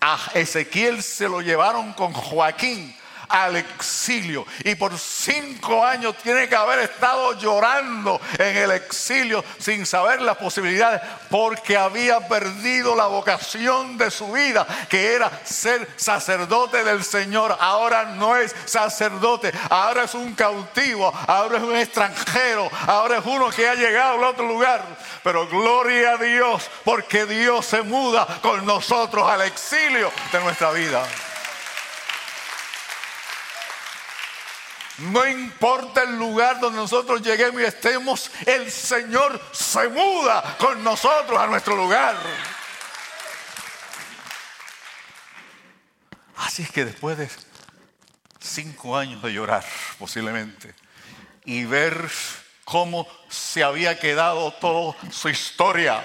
a 0.00 0.18
Ezequiel 0.34 1.02
se 1.02 1.28
lo 1.28 1.40
llevaron 1.40 1.92
con 1.92 2.12
Joaquín 2.12 2.94
al 3.32 3.56
exilio. 3.56 4.46
Y 4.62 4.74
por 4.74 4.96
cinco 4.98 5.84
años 5.84 6.14
tiene 6.22 6.48
que 6.48 6.54
haber 6.54 6.80
estado 6.80 7.32
llorando 7.38 8.20
en 8.38 8.56
el 8.58 8.70
exilio 8.72 9.42
sin 9.58 9.86
saber 9.86 10.20
las 10.20 10.36
posibilidades 10.36 11.00
porque 11.30 11.76
había 11.76 12.28
perdido 12.28 12.94
la 12.94 13.06
vocación 13.06 13.96
de 13.96 14.10
su 14.10 14.30
vida, 14.32 14.66
que 14.88 15.14
era 15.14 15.30
ser 15.44 15.88
sacerdote 15.96 16.84
del 16.84 17.02
Señor. 17.02 17.56
Ahora 17.58 18.04
no 18.04 18.36
es 18.36 18.54
sacerdote, 18.66 19.50
ahora 19.70 20.04
es 20.04 20.14
un 20.14 20.34
cautivo, 20.34 21.12
ahora 21.26 21.56
es 21.56 21.62
un 21.62 21.76
extranjero, 21.76 22.70
ahora 22.86 23.18
es 23.18 23.24
uno 23.24 23.48
que 23.48 23.66
ha 23.66 23.74
llegado 23.74 24.18
al 24.18 24.24
otro 24.24 24.46
lugar. 24.46 24.82
Pero 25.24 25.48
gloria 25.48 26.12
a 26.12 26.16
Dios 26.18 26.70
porque 26.84 27.24
Dios 27.24 27.64
se 27.64 27.80
muda 27.82 28.26
con 28.42 28.66
nosotros 28.66 29.26
al 29.26 29.40
exilio 29.42 30.12
de 30.30 30.40
nuestra 30.40 30.70
vida. 30.72 31.02
No 35.02 35.26
importa 35.26 36.02
el 36.04 36.16
lugar 36.16 36.60
donde 36.60 36.78
nosotros 36.78 37.22
lleguemos 37.22 37.60
y 37.60 37.64
estemos, 37.64 38.30
el 38.46 38.70
Señor 38.70 39.40
se 39.50 39.88
muda 39.88 40.56
con 40.58 40.82
nosotros 40.84 41.40
a 41.40 41.46
nuestro 41.48 41.74
lugar. 41.74 42.16
Así 46.36 46.62
es 46.62 46.70
que 46.70 46.84
después 46.84 47.18
de 47.18 47.28
cinco 48.38 48.96
años 48.96 49.22
de 49.22 49.32
llorar, 49.32 49.64
posiblemente, 49.98 50.74
y 51.44 51.64
ver 51.64 52.08
cómo 52.64 53.08
se 53.28 53.64
había 53.64 53.98
quedado 53.98 54.52
toda 54.52 54.94
su 55.10 55.28
historia 55.28 56.02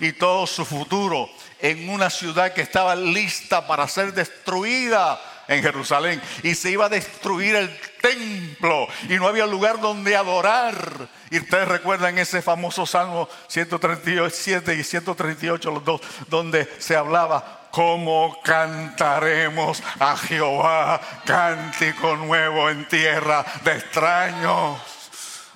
y 0.00 0.12
todo 0.12 0.46
su 0.46 0.64
futuro 0.64 1.28
en 1.58 1.88
una 1.88 2.10
ciudad 2.10 2.52
que 2.52 2.62
estaba 2.62 2.94
lista 2.94 3.66
para 3.66 3.88
ser 3.88 4.12
destruida 4.12 5.20
en 5.48 5.62
Jerusalén 5.62 6.22
y 6.42 6.54
se 6.54 6.70
iba 6.70 6.86
a 6.86 6.88
destruir 6.88 7.56
el 7.56 7.80
templo 8.04 8.86
y 9.08 9.14
no 9.14 9.26
había 9.26 9.46
lugar 9.46 9.80
donde 9.80 10.16
adorar. 10.16 11.08
Y 11.30 11.38
ustedes 11.38 11.68
recuerdan 11.68 12.18
ese 12.18 12.42
famoso 12.42 12.84
Salmo 12.84 13.28
137 13.48 14.74
y 14.74 14.84
138, 14.84 15.70
los 15.70 15.84
dos, 15.84 16.00
donde 16.28 16.68
se 16.78 16.96
hablaba 16.96 17.60
¿Cómo 17.74 18.38
cantaremos 18.44 19.82
a 19.98 20.16
Jehová 20.16 21.00
cántico 21.24 22.14
nuevo 22.14 22.70
en 22.70 22.86
tierra 22.86 23.44
de 23.64 23.72
extraños? 23.72 24.93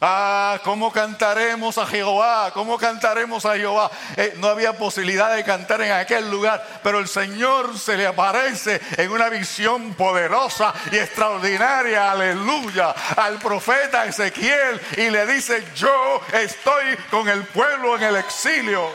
Ah, 0.01 0.61
¿cómo 0.63 0.93
cantaremos 0.93 1.77
a 1.77 1.87
Jehová? 1.87 2.53
¿Cómo 2.55 2.79
cantaremos 2.79 3.45
a 3.45 3.57
Jehová? 3.57 3.91
Eh, 4.17 4.35
no 4.37 4.47
había 4.47 4.73
posibilidad 4.75 5.35
de 5.35 5.43
cantar 5.43 5.83
en 5.83 5.91
aquel 5.91 6.31
lugar, 6.31 6.65
pero 6.85 7.01
el 7.01 7.09
Señor 7.09 7.77
se 7.77 7.97
le 7.97 8.07
aparece 8.07 8.81
en 8.97 9.11
una 9.11 9.29
visión 9.29 9.95
poderosa 9.95 10.73
y 10.93 10.99
extraordinaria, 10.99 12.13
aleluya, 12.13 12.95
al 13.17 13.39
profeta 13.39 14.05
Ezequiel 14.05 14.81
y 14.97 15.11
le 15.11 15.27
dice, 15.27 15.65
yo 15.75 16.21
estoy 16.33 16.97
con 17.11 17.29
el 17.29 17.43
pueblo 17.47 17.97
en 17.97 18.05
el 18.05 18.17
exilio. 18.17 18.93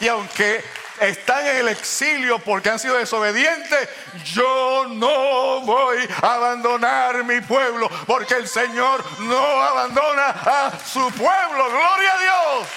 Y 0.00 0.08
aunque 0.08 0.62
están 1.02 1.46
en 1.46 1.56
el 1.56 1.68
exilio 1.68 2.38
porque 2.38 2.70
han 2.70 2.78
sido 2.78 2.96
desobedientes, 2.96 3.88
yo 4.24 4.86
no 4.88 5.60
voy 5.62 5.98
a 6.22 6.34
abandonar 6.34 7.24
mi 7.24 7.40
pueblo 7.40 7.88
porque 8.06 8.34
el 8.34 8.48
Señor 8.48 9.04
no 9.20 9.62
abandona 9.62 10.28
a 10.28 10.78
su 10.78 11.10
pueblo. 11.12 11.70
Gloria 11.70 12.12
a 12.12 12.18
Dios. 12.18 12.68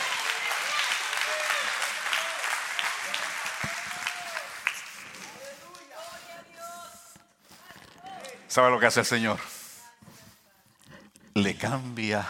¿Sabe 8.47 8.71
lo 8.71 8.79
que 8.79 8.85
hace 8.85 9.01
el 9.01 9.05
Señor? 9.05 9.37
Le 11.33 11.57
cambia 11.57 12.25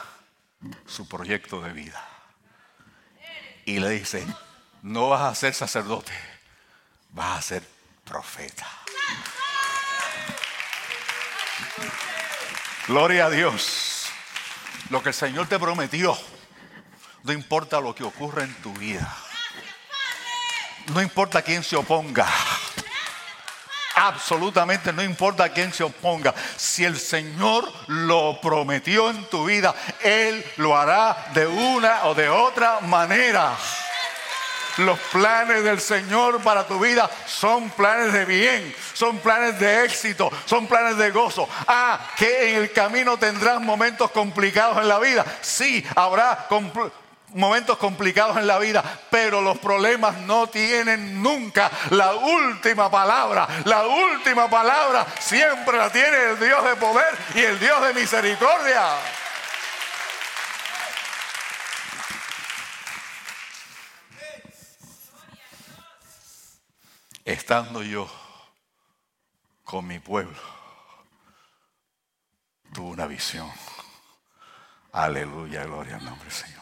su 0.88 1.08
proyecto 1.08 1.62
de 1.62 1.72
vida. 1.72 2.04
Y 3.66 3.80
le 3.80 3.90
dice, 3.90 4.26
no 4.86 5.10
vas 5.10 5.22
a 5.24 5.34
ser 5.34 5.52
sacerdote, 5.56 6.14
vas 7.10 7.40
a 7.40 7.42
ser 7.42 7.64
profeta. 8.04 8.68
Gloria 12.88 13.26
a 13.26 13.30
Dios. 13.32 14.06
Lo 14.92 15.02
que 15.02 15.10
el 15.10 15.16
Señor 15.16 15.48
te 15.48 15.58
prometió, 15.58 16.16
no 17.24 17.34
importa 17.34 17.82
lo 17.82 17.96
que 17.96 18.04
ocurra 18.04 18.44
en 18.44 18.54
tu 18.62 18.72
vida. 18.74 19.12
No 20.94 21.02
importa 21.02 21.42
quién 21.42 21.64
se 21.64 21.76
oponga. 21.76 22.28
Absolutamente 23.96 24.94
no 24.94 25.02
importa 25.02 25.50
quién 25.50 25.74
se 25.74 25.84
oponga. 25.84 26.36
Si 26.58 26.86
el 26.86 27.00
Señor 27.00 27.74
lo 27.88 28.40
prometió 28.40 29.10
en 29.10 29.28
tu 29.32 29.46
vida, 29.46 29.74
Él 30.04 30.46
lo 30.58 30.78
hará 30.78 31.32
de 31.34 31.48
una 31.48 32.06
o 32.06 32.14
de 32.14 32.30
otra 32.30 32.82
manera. 32.82 33.58
Los 34.78 35.00
planes 35.00 35.64
del 35.64 35.80
Señor 35.80 36.42
para 36.42 36.68
tu 36.68 36.80
vida 36.80 37.10
son 37.26 37.70
planes 37.70 38.12
de 38.12 38.26
bien, 38.26 38.76
son 38.94 39.20
planes 39.20 39.60
de 39.60 39.86
éxito, 39.86 40.32
son 40.46 40.68
planes 40.68 40.98
de 40.98 41.12
gozo. 41.12 41.48
Ah, 41.68 42.00
que 42.18 42.50
en 42.50 42.58
el 42.58 42.72
camino 42.72 43.18
tendrás 43.18 43.62
momentos 43.62 44.12
complicados 44.12 44.78
en 44.78 44.88
la 44.88 45.00
vida. 45.00 45.26
Sí, 45.42 45.86
habrá 45.96 46.48
momentos 47.34 47.78
complicados 47.78 48.38
en 48.38 48.48
la 48.48 48.60
vida, 48.60 48.84
pero 49.10 49.42
los 49.42 49.58
problemas 49.60 50.18
no 50.20 50.48
tienen 50.48 51.22
nunca 51.22 51.70
la 51.92 52.14
última 52.14 52.90
palabra. 52.90 53.48
La 53.66 53.86
última 53.86 54.50
palabra 54.50 55.06
siempre 55.20 55.78
la 55.78 55.90
tiene 55.90 56.32
el 56.32 56.40
Dios 56.40 56.64
de 56.64 56.76
poder 56.76 57.18
y 57.34 57.42
el 57.42 57.60
Dios 57.60 57.82
de 57.82 57.94
misericordia. 57.94 58.84
Estando 67.26 67.82
yo 67.82 68.08
con 69.64 69.88
mi 69.88 69.98
pueblo, 69.98 70.38
tuve 72.72 72.92
una 72.92 73.08
visión. 73.08 73.52
Aleluya, 74.92 75.64
gloria 75.64 75.96
al 75.96 76.06
nombre 76.06 76.26
del 76.26 76.32
Señor. 76.32 76.62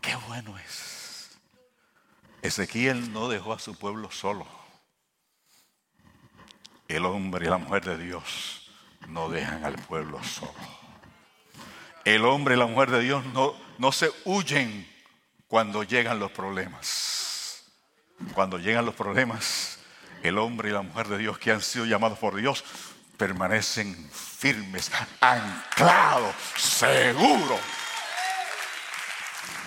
Qué 0.00 0.14
bueno 0.28 0.56
es. 0.58 1.36
Ezequiel 2.42 3.12
no 3.12 3.28
dejó 3.28 3.52
a 3.52 3.58
su 3.58 3.76
pueblo 3.76 4.08
solo. 4.12 4.46
El 6.86 7.04
hombre 7.04 7.46
y 7.46 7.50
la 7.50 7.58
mujer 7.58 7.84
de 7.84 7.98
Dios 7.98 8.70
no 9.08 9.30
dejan 9.30 9.64
al 9.64 9.74
pueblo 9.74 10.22
solo. 10.22 10.54
El 12.04 12.24
hombre 12.24 12.54
y 12.54 12.58
la 12.58 12.66
mujer 12.66 12.92
de 12.92 13.00
Dios 13.00 13.26
no, 13.26 13.52
no 13.78 13.90
se 13.90 14.12
huyen 14.26 14.88
cuando 15.48 15.82
llegan 15.82 16.20
los 16.20 16.30
problemas. 16.30 17.23
Cuando 18.32 18.58
llegan 18.58 18.86
los 18.86 18.94
problemas, 18.94 19.78
el 20.22 20.38
hombre 20.38 20.70
y 20.70 20.72
la 20.72 20.82
mujer 20.82 21.08
de 21.08 21.18
Dios 21.18 21.38
que 21.38 21.52
han 21.52 21.60
sido 21.60 21.84
llamados 21.84 22.18
por 22.18 22.36
Dios 22.36 22.64
permanecen 23.16 24.10
firmes, 24.12 24.90
anclados, 25.20 26.34
seguros 26.56 27.60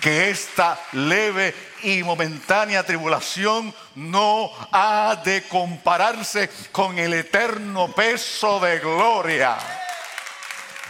que 0.00 0.30
esta 0.30 0.78
leve 0.92 1.54
y 1.82 2.02
momentánea 2.02 2.84
tribulación 2.84 3.74
no 3.96 4.50
ha 4.72 5.20
de 5.24 5.42
compararse 5.48 6.50
con 6.72 6.98
el 6.98 7.14
eterno 7.14 7.92
peso 7.92 8.60
de 8.60 8.78
gloria. 8.78 9.56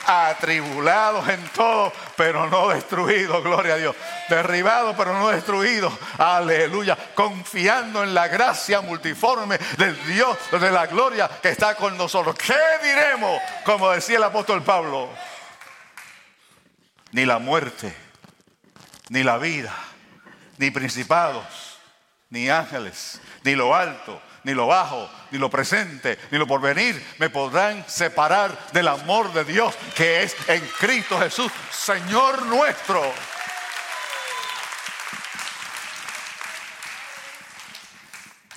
Atribulados 0.09 1.29
en 1.29 1.47
todo, 1.49 1.93
pero 2.17 2.49
no 2.49 2.69
destruidos, 2.71 3.43
gloria 3.45 3.75
a 3.75 3.77
Dios. 3.77 3.97
Derribados, 4.29 4.97
pero 4.97 5.13
no 5.13 5.29
destruidos, 5.29 5.93
aleluya. 6.17 6.97
Confiando 7.15 8.03
en 8.03 8.15
la 8.15 8.27
gracia 8.29 8.81
multiforme 8.81 9.59
del 9.77 10.03
Dios 10.07 10.37
de 10.51 10.71
la 10.71 10.87
gloria 10.87 11.29
que 11.29 11.51
está 11.51 11.75
con 11.75 11.97
nosotros. 11.97 12.35
¿Qué 12.37 12.55
diremos? 12.83 13.41
Como 13.65 13.91
decía 13.91 14.17
el 14.17 14.25
apóstol 14.25 14.63
Pablo. 14.63 15.11
Ni 17.13 17.25
la 17.25 17.39
muerte 17.39 18.09
ni 19.09 19.23
la 19.23 19.39
vida, 19.39 19.75
ni 20.59 20.71
principados, 20.71 21.79
ni 22.31 22.49
ángeles, 22.49 23.21
ni 23.45 23.55
lo 23.55 23.75
alto, 23.75 24.21
ni 24.45 24.55
lo 24.55 24.67
bajo, 24.67 25.11
ni 25.31 25.39
lo 25.39 25.51
presente, 25.51 26.19
ni 26.31 26.39
lo 26.39 26.47
porvenir 26.47 27.03
me 27.19 27.31
podrán 27.31 27.85
separar 27.89 28.71
del 28.73 28.89
amor 28.89 29.33
de 29.33 29.45
Dios 29.45 29.75
que 29.95 30.23
es 30.23 30.37
en 30.49 30.61
Cristo 30.79 31.19
Jesús, 31.19 31.53
Señor 31.71 32.47
nuestro. 32.47 33.03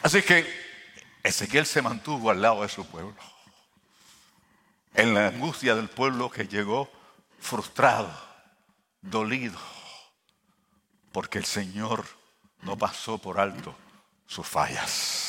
Así 0.03 0.21
que 0.23 0.61
Ezequiel 1.23 1.65
se 1.65 1.81
mantuvo 1.81 2.31
al 2.31 2.41
lado 2.41 2.63
de 2.63 2.69
su 2.69 2.85
pueblo. 2.85 3.15
En 4.93 5.13
la 5.13 5.27
angustia 5.27 5.75
del 5.75 5.89
pueblo 5.89 6.29
que 6.29 6.47
llegó 6.47 6.91
frustrado, 7.39 8.11
dolido 9.01 9.59
porque 11.11 11.37
el 11.37 11.45
Señor 11.45 12.05
no 12.61 12.77
pasó 12.77 13.17
por 13.17 13.39
alto 13.39 13.75
sus 14.27 14.47
fallas, 14.47 15.20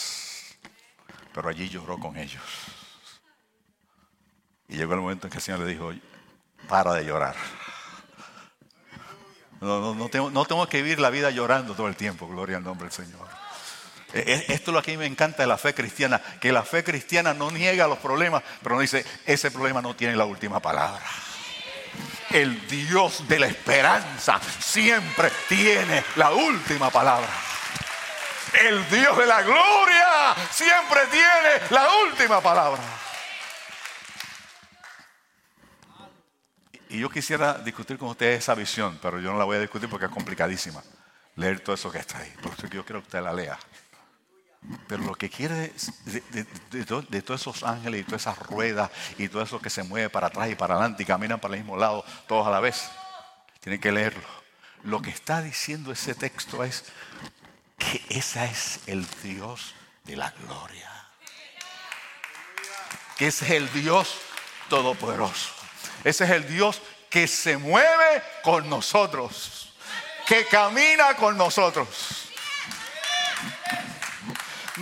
pero 1.34 1.48
allí 1.48 1.68
lloró 1.68 1.98
con 1.98 2.16
ellos. 2.16 2.42
Y 4.68 4.76
llegó 4.76 4.94
el 4.94 5.00
momento 5.00 5.26
en 5.26 5.30
que 5.30 5.38
el 5.38 5.42
Señor 5.42 5.60
le 5.60 5.66
dijo, 5.66 5.92
para 6.68 6.94
de 6.94 7.04
llorar. 7.04 7.36
No, 9.60 10.08
tengo, 10.08 10.30
no 10.30 10.44
tengo 10.44 10.66
que 10.68 10.82
vivir 10.82 10.98
la 10.98 11.10
vida 11.10 11.30
llorando 11.30 11.74
todo 11.74 11.86
el 11.86 11.94
tiempo, 11.94 12.26
gloria 12.26 12.56
al 12.56 12.64
nombre 12.64 12.88
del 12.88 12.92
Señor. 12.92 13.28
E, 14.12 14.18
e, 14.18 14.52
esto 14.52 14.70
es 14.70 14.74
lo 14.74 14.82
que 14.82 14.90
a 14.90 14.94
mí 14.94 14.98
me 14.98 15.06
encanta 15.06 15.42
de 15.42 15.46
la 15.46 15.56
fe 15.56 15.72
cristiana, 15.72 16.20
que 16.40 16.52
la 16.52 16.64
fe 16.64 16.82
cristiana 16.82 17.32
no 17.32 17.50
niega 17.50 17.86
los 17.86 17.98
problemas, 17.98 18.42
pero 18.62 18.74
no 18.74 18.80
dice, 18.80 19.06
ese 19.24 19.50
problema 19.50 19.80
no 19.80 19.94
tiene 19.94 20.16
la 20.16 20.24
última 20.24 20.60
palabra 20.60 21.02
el 22.32 22.66
Dios 22.66 23.26
de 23.28 23.38
la 23.38 23.46
esperanza 23.46 24.40
siempre 24.60 25.30
tiene 25.48 26.02
la 26.16 26.32
última 26.32 26.90
palabra. 26.90 27.28
El 28.60 28.88
Dios 28.90 29.16
de 29.16 29.26
la 29.26 29.42
gloria 29.42 30.34
siempre 30.50 31.00
tiene 31.10 31.70
la 31.70 31.88
última 32.04 32.40
palabra. 32.40 32.82
Y 36.90 36.98
yo 36.98 37.08
quisiera 37.08 37.54
discutir 37.54 37.96
con 37.96 38.10
ustedes 38.10 38.40
esa 38.40 38.54
visión, 38.54 38.98
pero 39.00 39.18
yo 39.18 39.32
no 39.32 39.38
la 39.38 39.44
voy 39.44 39.56
a 39.56 39.60
discutir 39.60 39.88
porque 39.88 40.06
es 40.06 40.12
complicadísima. 40.12 40.82
Leer 41.36 41.60
todo 41.60 41.74
eso 41.74 41.90
que 41.90 41.98
está 41.98 42.18
ahí. 42.18 42.30
Por 42.42 42.52
eso 42.52 42.66
yo 42.66 42.84
quiero 42.84 43.00
que 43.00 43.06
usted 43.06 43.22
la 43.22 43.32
lea. 43.32 43.58
Pero 44.86 45.02
lo 45.02 45.14
que 45.14 45.30
quiere 45.30 45.72
de, 46.04 46.84
todos 46.84 47.40
esos 47.40 47.62
ángeles 47.62 48.02
y 48.02 48.04
todas 48.04 48.22
esas 48.22 48.38
ruedas 48.38 48.90
y 49.16 49.28
todo 49.28 49.42
eso 49.42 49.60
que 49.60 49.70
se 49.70 49.82
mueve 49.82 50.10
para 50.10 50.26
atrás 50.26 50.50
y 50.50 50.54
para 50.54 50.74
adelante 50.74 51.02
y 51.02 51.06
caminan 51.06 51.40
para 51.40 51.54
el 51.54 51.60
mismo 51.60 51.78
lado, 51.78 52.04
todos 52.28 52.46
a 52.46 52.50
la 52.50 52.60
vez, 52.60 52.90
tienen 53.60 53.80
que 53.80 53.90
leerlo. 53.90 54.28
Lo 54.84 55.00
que 55.00 55.10
está 55.10 55.40
diciendo 55.40 55.92
ese 55.92 56.14
texto 56.14 56.62
es 56.62 56.84
que 57.90 58.18
ese 58.18 58.44
es 58.44 58.80
el 58.86 59.06
Dios 59.22 59.74
de 60.04 60.16
la 60.16 60.30
gloria. 60.30 60.90
Que 63.16 63.28
ese 63.28 63.44
es 63.44 63.50
el 63.52 63.72
Dios 63.72 64.16
todopoderoso. 64.68 65.50
Ese 66.04 66.24
es 66.24 66.30
el 66.30 66.48
Dios 66.48 66.80
que 67.10 67.26
se 67.26 67.56
mueve 67.56 68.22
con 68.42 68.68
nosotros, 68.70 69.74
que 70.26 70.46
camina 70.46 71.14
con 71.16 71.36
nosotros 71.36 72.22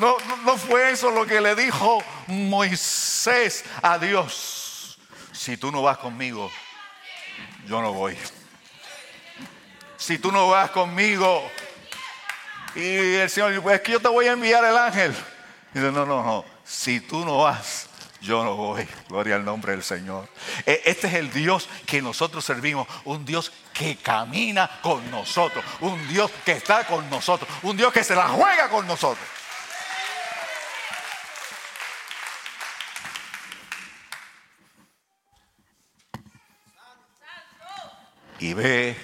no, 0.01 0.17
no, 0.45 0.57
fue 0.57 0.93
eso 0.93 1.11
lo 1.11 1.27
que 1.27 1.41
le 1.41 1.55
dijo 1.55 2.03
Moisés 2.29 3.65
a 3.83 3.99
Dios. 3.99 4.99
Si 5.33 5.57
tú 5.57 5.73
no 5.73 5.83
vas 5.83 5.99
conmigo, 5.99 6.51
yo 7.67 7.83
no 7.83 7.93
voy. 7.93 8.17
Si 9.97 10.19
tú 10.19 10.33
no 10.33 10.49
vas 10.49 10.71
conmigo, 10.71 11.51
y 12.75 13.15
el 13.15 13.31
Señor 13.31 13.51
dice, 13.51 13.63
pues 13.63 13.77
es 13.77 13.83
que 13.83 13.93
yo 13.93 14.01
te 14.01 14.09
voy 14.09 14.27
a 14.27 14.33
enviar 14.33 14.65
el 14.65 14.77
ángel. 14.77 15.15
Y 15.75 15.79
dice, 15.79 15.93
no, 15.93 16.07
no, 16.07 16.23
no, 16.23 16.45
si 16.65 17.01
tú 17.01 17.25
no 17.25 17.39
vas, 17.39 17.89
yo 18.21 18.45
no 18.45 18.57
voy. 18.57 18.87
Gloria 19.09 19.37
al 19.37 19.45
nombre 19.45 19.73
del 19.73 19.83
Señor. 19.83 20.29
E, 20.67 20.83
este 20.85 21.07
es 21.07 21.15
el 21.15 21.33
Dios 21.33 21.69
que 21.87 22.03
nosotros 22.03 22.45
servimos. 22.45 22.87
Un 23.05 23.25
Dios 23.25 23.53
que 23.73 23.97
camina 23.97 24.71
con 24.83 25.11
nosotros. 25.11 25.65
Un 25.81 26.07
Dios 26.09 26.31
que 26.45 26.53
está 26.53 26.87
con 26.87 27.09
nosotros. 27.09 27.49
Un 27.63 27.77
Dios 27.77 27.93
que 27.93 28.05
se 28.05 28.15
la 28.15 28.29
juega 28.29 28.69
con 28.69 28.87
nosotros. 28.87 29.27
y 38.41 38.55
ve 38.55 38.97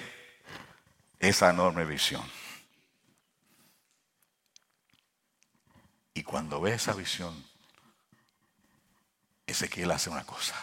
esa 1.20 1.50
enorme 1.50 1.84
visión. 1.84 2.35
Cuando 6.26 6.60
ve 6.60 6.74
esa 6.74 6.92
visión, 6.92 7.42
Ezequiel 9.46 9.90
hace 9.92 10.10
una 10.10 10.24
cosa. 10.24 10.54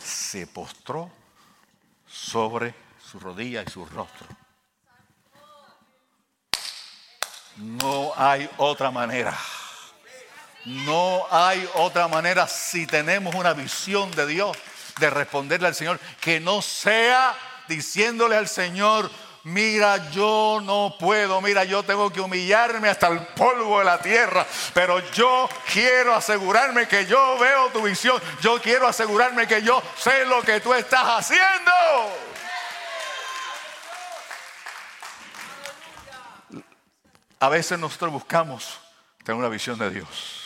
Se 0.00 0.46
postró 0.46 1.10
sobre 2.06 2.74
su 3.02 3.18
rodilla 3.18 3.62
y 3.62 3.70
su 3.70 3.86
rostro. 3.86 4.28
No 7.56 8.12
hay 8.16 8.48
otra 8.58 8.90
manera. 8.90 9.36
No 10.64 11.26
hay 11.30 11.68
otra 11.74 12.06
manera 12.08 12.46
si 12.46 12.86
tenemos 12.86 13.34
una 13.34 13.54
visión 13.54 14.10
de 14.12 14.26
Dios 14.26 14.56
de 14.98 15.10
responderle 15.10 15.68
al 15.68 15.74
Señor 15.74 16.00
que 16.20 16.40
no 16.40 16.62
sea 16.62 17.36
diciéndole 17.68 18.36
al 18.36 18.48
Señor, 18.48 19.10
mira, 19.44 20.10
yo 20.10 20.60
no 20.62 20.96
puedo, 20.98 21.40
mira, 21.40 21.64
yo 21.64 21.82
tengo 21.82 22.10
que 22.10 22.20
humillarme 22.20 22.88
hasta 22.88 23.08
el 23.08 23.20
polvo 23.28 23.78
de 23.78 23.84
la 23.84 23.98
tierra, 23.98 24.46
pero 24.72 24.98
yo 25.12 25.48
quiero 25.72 26.14
asegurarme 26.14 26.88
que 26.88 27.06
yo 27.06 27.38
veo 27.38 27.68
tu 27.70 27.82
visión, 27.82 28.20
yo 28.40 28.60
quiero 28.60 28.88
asegurarme 28.88 29.46
que 29.46 29.62
yo 29.62 29.82
sé 29.96 30.24
lo 30.26 30.42
que 30.42 30.60
tú 30.60 30.74
estás 30.74 31.04
haciendo. 31.04 31.72
A 37.40 37.48
veces 37.48 37.78
nosotros 37.78 38.10
buscamos 38.10 38.80
tener 39.22 39.38
una 39.38 39.48
visión 39.48 39.78
de 39.78 39.90
Dios. 39.90 40.44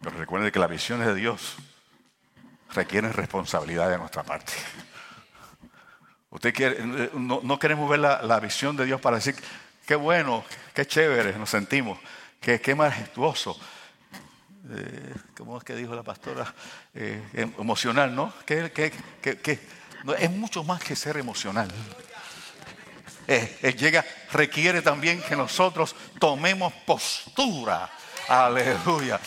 Pero 0.00 0.16
recuerden 0.16 0.50
que 0.50 0.58
las 0.58 0.70
visiones 0.70 1.08
de 1.08 1.14
Dios 1.14 1.56
requieren 2.70 3.12
responsabilidad 3.12 3.90
de 3.90 3.98
nuestra 3.98 4.22
parte. 4.22 4.52
Usted 6.30 6.52
quiere, 6.52 7.10
no, 7.14 7.58
queremos 7.58 7.88
ver 7.88 8.00
la, 8.00 8.40
visión 8.40 8.76
de 8.76 8.84
Dios 8.84 9.00
para 9.00 9.16
decir, 9.16 9.34
qué 9.86 9.94
bueno, 9.94 10.44
qué 10.74 10.86
chévere 10.86 11.38
nos 11.38 11.48
sentimos, 11.50 11.98
qué, 12.40 12.60
qué 12.60 12.74
majestuoso. 12.74 13.58
Eh, 14.70 15.14
¿Cómo 15.36 15.56
es 15.56 15.64
que 15.64 15.74
dijo 15.74 15.94
la 15.94 16.02
pastora? 16.02 16.52
Eh, 16.94 17.22
em, 17.32 17.52
emocional, 17.58 18.14
¿no? 18.14 18.34
Que, 18.44 18.92
no, 20.04 20.14
es 20.14 20.30
mucho 20.30 20.62
más 20.64 20.82
que 20.82 20.94
ser 20.94 21.16
emocional. 21.16 21.68
Eh, 23.26 23.74
llega, 23.78 24.04
requiere 24.32 24.82
también 24.82 25.22
que 25.22 25.36
nosotros 25.36 25.96
tomemos 26.18 26.72
postura 26.84 27.90
Aleluya. 28.28 29.18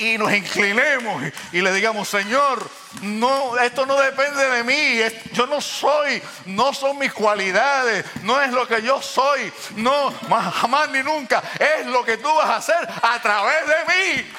Y, 0.00 0.18
nos 0.18 0.32
inclinemos 0.34 1.22
y, 1.52 1.60
le 1.60 1.72
digamos, 1.72 2.08
Señor, 2.08 2.68
no, 3.02 3.56
esto 3.58 3.86
no 3.86 3.96
depende 4.00 4.44
de 4.48 4.64
mí. 4.64 5.00
Yo 5.32 5.46
no 5.46 5.60
soy, 5.60 6.20
no 6.46 6.74
son 6.74 6.98
mis 6.98 7.12
cualidades, 7.12 8.04
no 8.22 8.40
es 8.42 8.50
lo 8.50 8.66
que 8.66 8.82
yo 8.82 9.00
soy. 9.00 9.52
No, 9.76 10.12
jamás 10.28 10.90
ni 10.90 11.04
nunca. 11.04 11.40
Es 11.58 11.86
lo 11.86 12.04
que 12.04 12.16
tú 12.16 12.28
vas 12.34 12.48
a 12.48 12.56
hacer 12.56 12.88
a 13.02 13.22
través 13.22 13.64
de 13.64 13.74
mí. 13.86 14.32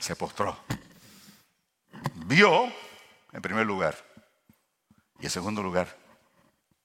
Se 0.00 0.16
postró. 0.16 0.58
Vio, 2.26 2.72
en 3.32 3.42
primer 3.42 3.64
lugar, 3.64 4.07
y 5.18 5.24
en 5.24 5.30
segundo 5.30 5.62
lugar, 5.62 5.88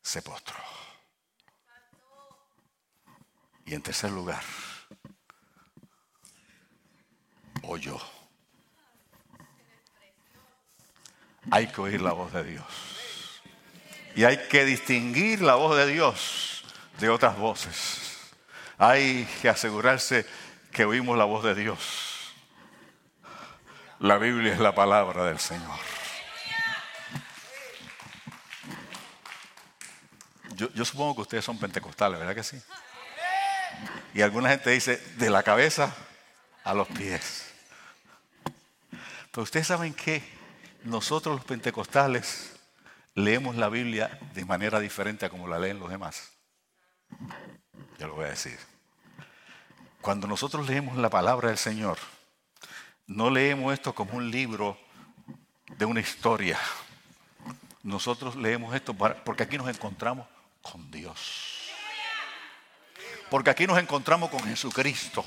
se 0.01 0.21
postró. 0.21 0.57
Y 3.65 3.73
en 3.73 3.81
tercer 3.81 4.11
lugar, 4.11 4.43
oyó. 7.63 7.97
Hay 11.51 11.67
que 11.67 11.81
oír 11.81 12.01
la 12.01 12.13
voz 12.13 12.33
de 12.33 12.43
Dios. 12.43 12.65
Y 14.15 14.25
hay 14.25 14.47
que 14.47 14.65
distinguir 14.65 15.41
la 15.41 15.55
voz 15.55 15.75
de 15.77 15.87
Dios 15.87 16.63
de 16.99 17.09
otras 17.09 17.37
voces. 17.37 18.31
Hay 18.77 19.25
que 19.41 19.49
asegurarse 19.49 20.25
que 20.71 20.85
oímos 20.85 21.17
la 21.17 21.25
voz 21.25 21.43
de 21.43 21.55
Dios. 21.55 22.33
La 23.99 24.17
Biblia 24.17 24.53
es 24.53 24.59
la 24.59 24.75
palabra 24.75 25.25
del 25.25 25.39
Señor. 25.39 26.02
Yo, 30.73 30.85
supongo 30.85 31.15
que 31.15 31.21
ustedes 31.21 31.45
son 31.45 31.57
pentecostales, 31.57 32.19
¿verdad 32.19 32.35
que 32.35 32.43
sí? 32.43 32.61
Y 34.13 34.21
alguna 34.21 34.49
gente 34.49 34.69
dice, 34.69 34.97
de 35.17 35.29
la 35.29 35.43
cabeza 35.43 35.93
a 36.63 36.73
los 36.73 36.87
pies. 36.87 37.51
Pero 39.31 39.43
ustedes 39.43 39.67
saben 39.67 39.93
que 39.93 40.23
nosotros 40.83 41.35
los 41.35 41.45
pentecostales 41.45 42.53
leemos 43.15 43.55
la 43.55 43.69
Biblia 43.69 44.19
de 44.33 44.45
manera 44.45 44.79
diferente 44.79 45.25
a 45.25 45.29
como 45.29 45.47
la 45.47 45.59
leen 45.59 45.79
los 45.79 45.89
demás. 45.89 46.31
Ya 47.97 48.07
lo 48.07 48.15
voy 48.15 48.25
a 48.25 48.29
decir. 48.29 48.57
Cuando 50.01 50.27
nosotros 50.27 50.67
leemos 50.67 50.97
la 50.97 51.09
palabra 51.09 51.49
del 51.49 51.57
Señor, 51.57 51.97
no 53.07 53.29
leemos 53.29 53.73
esto 53.73 53.93
como 53.93 54.17
un 54.17 54.29
libro 54.29 54.77
de 55.77 55.85
una 55.85 55.99
historia. 55.99 56.59
Nosotros 57.83 58.35
leemos 58.35 58.75
esto 58.75 58.93
porque 58.93 59.43
aquí 59.43 59.57
nos 59.57 59.69
encontramos 59.69 60.27
con 60.63 60.89
Dios. 60.89 61.69
Porque 63.29 63.51
aquí 63.51 63.67
nos 63.67 63.77
encontramos 63.77 64.31
con 64.31 64.43
Jesucristo. 64.43 65.23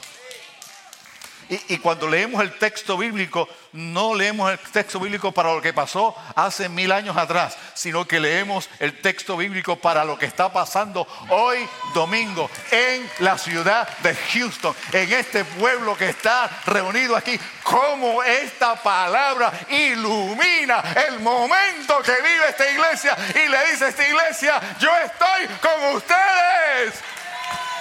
Y, 1.49 1.79
cuando 1.79 2.09
leemos 2.09 2.43
el 2.43 2.59
texto 2.59 2.99
bíblico, 2.99 3.49
no 3.73 4.15
leemos 4.15 4.51
el 4.51 4.59
texto 4.59 4.99
bíblico 4.99 5.31
para 5.31 5.55
lo 5.55 5.63
que 5.63 5.73
pasó 5.73 6.15
hace 6.35 6.69
mil 6.69 6.91
años 6.91 7.17
atrás, 7.17 7.57
sino 7.75 8.05
que 8.05 8.19
leemos 8.19 8.69
el 8.81 9.01
texto 9.01 9.37
bíblico 9.37 9.77
para 9.77 10.05
lo 10.05 10.19
que 10.19 10.27
está 10.27 10.53
pasando 10.53 11.07
hoy 11.29 11.69
domingo 11.95 12.51
en 12.73 13.09
la 13.21 13.39
ciudad 13.39 13.89
de 13.99 14.15
Houston, 14.15 14.75
en 14.93 15.13
este 15.13 15.45
pueblo 15.45 15.97
que 15.97 16.09
está 16.09 16.51
reunido 16.67 17.15
aquí. 17.15 17.39
Cómo 17.63 18.25
esta 18.25 18.75
palabra 18.83 19.53
ilumina 19.69 20.83
el 21.09 21.21
momento 21.21 22.03
que 22.03 22.15
vive 22.23 22.49
esta 22.49 22.69
iglesia 22.69 23.17
y 23.31 23.49
le 23.49 23.71
dice 23.71 23.85
a 23.85 23.89
esta 23.89 24.09
iglesia, 24.09 24.61
yo 24.81 24.91
estoy 24.99 25.47
con 25.61 25.95
ustedes. 25.95 27.01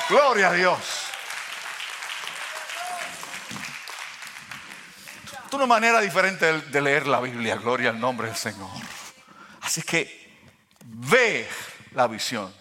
Gloria 0.08 0.50
a 0.50 0.54
Dios. 0.54 0.95
Una 5.56 5.66
manera 5.66 6.02
diferente 6.02 6.62
de 6.62 6.82
leer 6.82 7.08
la 7.08 7.22
Biblia, 7.22 7.56
gloria 7.56 7.90
al 7.90 8.00
nombre 8.00 8.28
del 8.28 8.36
Señor. 8.36 8.70
Así 9.62 9.82
que 9.82 10.44
ve 10.84 11.48
la 11.92 12.08
visión. 12.08 12.54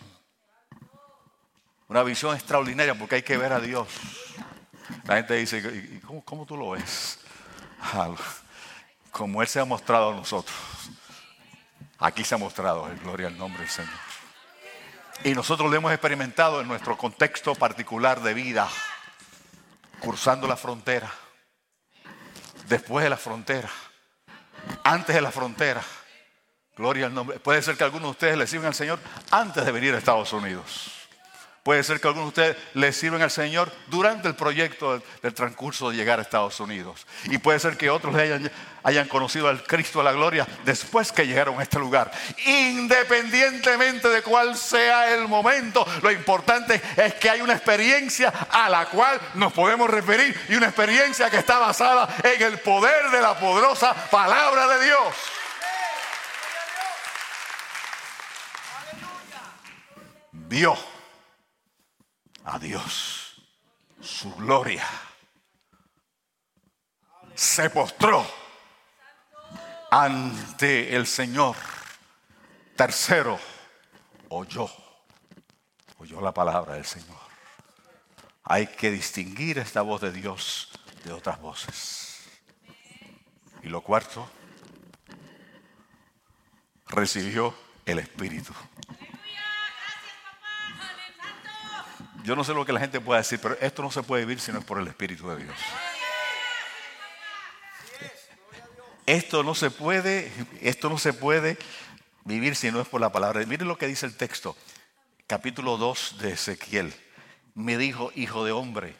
Una 1.89 2.03
visión 2.03 2.35
extraordinaria 2.35 2.95
porque 2.95 3.17
hay 3.17 3.23
que 3.23 3.37
ver 3.37 3.53
a 3.53 3.61
Dios. 3.61 3.89
La 5.05 5.17
gente 5.17 5.35
dice, 5.35 5.59
¿y 5.59 6.01
cómo, 6.25 6.47
tú 6.47 6.57
lo 6.57 6.71
ves? 6.71 7.19
Como 9.11 9.43
Él 9.43 9.49
se 9.49 9.61
ha 9.61 9.65
mostrado 9.65 10.13
a 10.13 10.15
nosotros. 10.15 10.57
Aquí 11.99 12.25
se 12.25 12.35
ha 12.35 12.39
mostrado, 12.39 12.89
gloria 13.03 13.27
al 13.27 13.37
nombre 13.37 13.63
del 13.63 13.71
Señor. 13.71 13.93
Y 15.25 15.35
nosotros 15.35 15.71
lo 15.71 15.77
hemos 15.77 15.93
experimentado 15.93 16.61
en 16.61 16.69
nuestro 16.69 16.97
contexto 16.97 17.55
particular 17.55 18.21
de 18.21 18.35
vida, 18.35 18.69
cruzando 20.01 20.47
la 20.47 20.57
frontera 20.57 21.13
después 22.69 23.05
de 23.05 23.11
la 23.11 23.17
frontera, 23.17 23.71
antes 24.83 25.15
de 25.15 25.21
la 25.21 25.31
frontera. 25.31 25.83
Gloria 26.77 27.07
al 27.07 27.15
nombre. 27.15 27.39
Puede 27.39 27.63
ser 27.63 27.77
que 27.77 27.85
algunos 27.85 28.09
de 28.09 28.11
ustedes 28.11 28.37
le 28.37 28.47
sirvan 28.47 28.67
al 28.67 28.75
Señor 28.75 28.99
antes 29.31 29.65
de 29.65 29.71
venir 29.71 29.95
a 29.95 29.99
Estados 29.99 30.33
Unidos. 30.33 30.91
Puede 31.63 31.83
ser 31.83 31.99
que 31.99 32.09
algunos 32.09 32.35
de 32.35 32.43
ustedes 32.43 32.57
le 32.75 32.93
sirvan 32.93 33.23
al 33.23 33.31
Señor 33.31 33.73
durante 33.87 34.29
el 34.29 34.35
proyecto 34.35 35.01
del, 35.23 35.35
transcurso 35.35 35.89
de 35.89 35.97
llegar 35.97 36.19
a 36.19 36.23
Estados 36.23 36.61
Unidos. 36.61 37.07
Y 37.25 37.39
puede 37.39 37.59
ser 37.59 37.79
que 37.79 37.89
otros 37.89 38.15
hayan, 38.17 38.51
hayan 38.85 39.09
conocido 39.09 39.49
al 39.49 39.65
Cristo 39.65 39.99
de 39.99 40.05
la 40.05 40.13
gloria 40.13 40.47
después 40.65 41.11
que 41.11 41.27
llegaron 41.27 41.59
a 41.59 41.63
este 41.63 41.79
lugar. 41.79 42.13
Independientemente 42.47 44.09
de 44.09 44.23
cuál 44.23 44.57
sea 44.57 45.13
el 45.13 45.27
momento, 45.27 45.87
lo 46.03 46.13
importante 46.13 46.81
es 46.97 47.15
que 47.15 47.31
hay 47.31 47.41
una 47.41 47.55
experiencia 47.55 48.29
a 48.29 48.69
la 48.69 48.87
cual 48.87 49.21
nos 49.35 49.53
podemos 49.53 49.91
referir 49.91 50.39
y 50.49 50.55
una 50.55 50.67
experiencia 50.67 51.31
que 51.31 51.39
está 51.39 51.59
basada 51.59 52.09
en 52.23 52.43
el 52.43 52.59
poder 52.59 53.11
de 53.11 53.21
la 53.21 53.39
poderosa 53.39 53.95
palabra 54.11 54.69
de 54.69 54.85
Dios. 54.85 55.15
Dios 60.33 60.79
a 62.45 62.59
Dios, 62.59 63.43
su 64.01 64.33
gloria. 64.35 64.87
Se 67.35 67.71
postró 67.71 68.44
ante 70.03 70.97
el 70.97 71.07
Señor. 71.07 71.55
Tercero, 72.75 73.39
oyó, 74.29 74.69
oyó 75.99 76.21
la 76.21 76.35
palabra 76.35 76.75
del 76.75 76.85
Señor. 76.85 77.17
Hay 78.43 78.67
que 78.67 78.91
distinguir 78.91 79.59
esta 79.59 79.83
voz 79.83 80.01
de 80.01 80.11
Dios 80.11 80.71
de 81.05 81.13
otras 81.13 81.41
voces. 81.41 82.25
Y 83.63 83.69
lo 83.69 83.83
cuarto, 83.83 84.29
recibió 86.89 87.55
el 87.87 88.01
Espíritu. 88.01 88.53
Yo 92.25 92.35
no 92.35 92.43
sé 92.43 92.53
lo 92.53 92.67
que 92.67 92.73
la 92.73 92.81
gente 92.81 93.01
puede 93.01 93.21
decir, 93.21 93.39
pero 93.41 93.57
esto 93.61 93.83
no 93.83 93.93
se 93.93 94.03
puede 94.03 94.25
vivir 94.25 94.41
si 94.41 94.51
no 94.51 94.59
es 94.59 94.65
por 94.65 94.81
el 94.81 94.89
Espíritu 94.89 95.29
de 95.29 95.45
Dios. 95.45 95.57
Esto 99.07 99.43
no 99.43 99.55
se 99.55 99.71
puede, 99.71 100.33
esto 100.63 100.89
no 100.89 100.99
se 100.99 101.13
puede 101.13 101.59
vivir 102.25 102.57
si 102.57 102.71
no 102.71 102.81
es 102.81 102.89
por 102.89 103.01
la 103.01 103.13
palabra. 103.13 103.45
Miren 103.45 103.69
lo 103.69 103.77
que 103.77 103.87
dice 103.87 104.07
el 104.07 104.17
texto, 104.17 104.57
capítulo 105.27 105.77
2 105.77 106.19
de 106.19 106.33
Ezequiel. 106.33 106.95
Me 107.55 107.77
dijo, 107.77 108.11
hijo 108.15 108.45
de 108.45 108.53
hombre, 108.53 108.97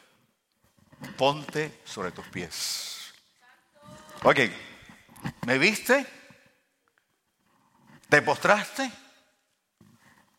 ponte 1.17 1.81
sobre 1.85 2.11
tus 2.11 2.25
pies. 2.27 3.13
Ok, 4.23 4.39
¿me 5.45 5.57
viste? 5.57 6.05
¿Te 8.07 8.21
postraste? 8.21 8.91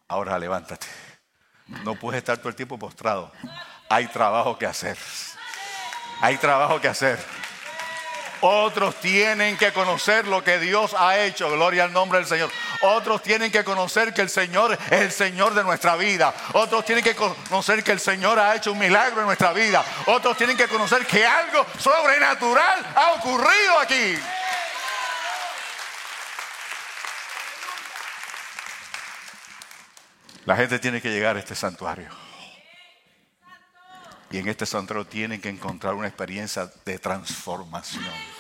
Ahora 0.09 0.39
levántate. 0.39 0.87
No 1.85 1.97
puedes 1.97 2.19
estar 2.19 2.39
todo 2.39 2.49
el 2.49 2.55
tiempo 2.55 2.79
postrado. 2.79 3.33
Hay 3.89 4.07
trabajo 4.07 4.57
que 4.57 4.67
hacer. 4.67 4.97
Hay 6.21 6.37
trabajo 6.37 6.81
que 6.81 6.89
hacer. 6.89 7.19
Otros 8.49 9.01
tienen 9.01 9.57
que 9.57 9.73
conocer 9.73 10.29
lo 10.29 10.45
que 10.45 10.61
Dios 10.61 10.95
ha 10.97 11.19
hecho. 11.19 11.51
Gloria 11.51 11.83
al 11.83 11.93
nombre 11.93 12.21
del 12.21 12.29
Señor. 12.29 12.49
Otros 12.83 13.21
tienen 13.21 13.51
que 13.51 13.65
conocer 13.65 14.15
que 14.15 14.23
el 14.23 14.31
Señor 14.31 14.79
es 14.89 15.01
el 15.01 15.11
Señor 15.11 15.53
de 15.53 15.65
nuestra 15.65 15.97
vida. 15.97 16.33
Otros 16.53 16.85
tienen 16.85 17.03
que 17.03 17.17
conocer 17.17 17.83
que 17.83 17.91
el 17.91 17.99
Señor 17.99 18.39
ha 18.39 18.55
hecho 18.55 18.71
un 18.71 18.79
milagro 18.79 19.19
en 19.19 19.27
nuestra 19.27 19.53
vida. 19.53 19.85
Otros 20.07 20.37
tienen 20.37 20.57
que 20.57 20.69
conocer 20.69 21.05
que 21.07 21.27
algo 21.27 21.67
sobrenatural 21.77 22.87
ha 22.95 23.15
ocurrido 23.15 23.81
aquí. 23.81 24.17
La 30.45 30.55
gente 30.55 30.79
tiene 30.79 31.03
que 31.03 31.11
llegar 31.11 31.35
a 31.35 31.41
este 31.41 31.57
santuario. 31.57 32.11
Y 34.31 34.39
en 34.39 34.47
este 34.47 34.67
santuario 34.67 35.05
tienen 35.05 35.41
que 35.41 35.49
encontrar 35.49 35.95
una 35.95 36.07
experiencia 36.07 36.71
de 36.85 37.01
transformación. 37.01 38.36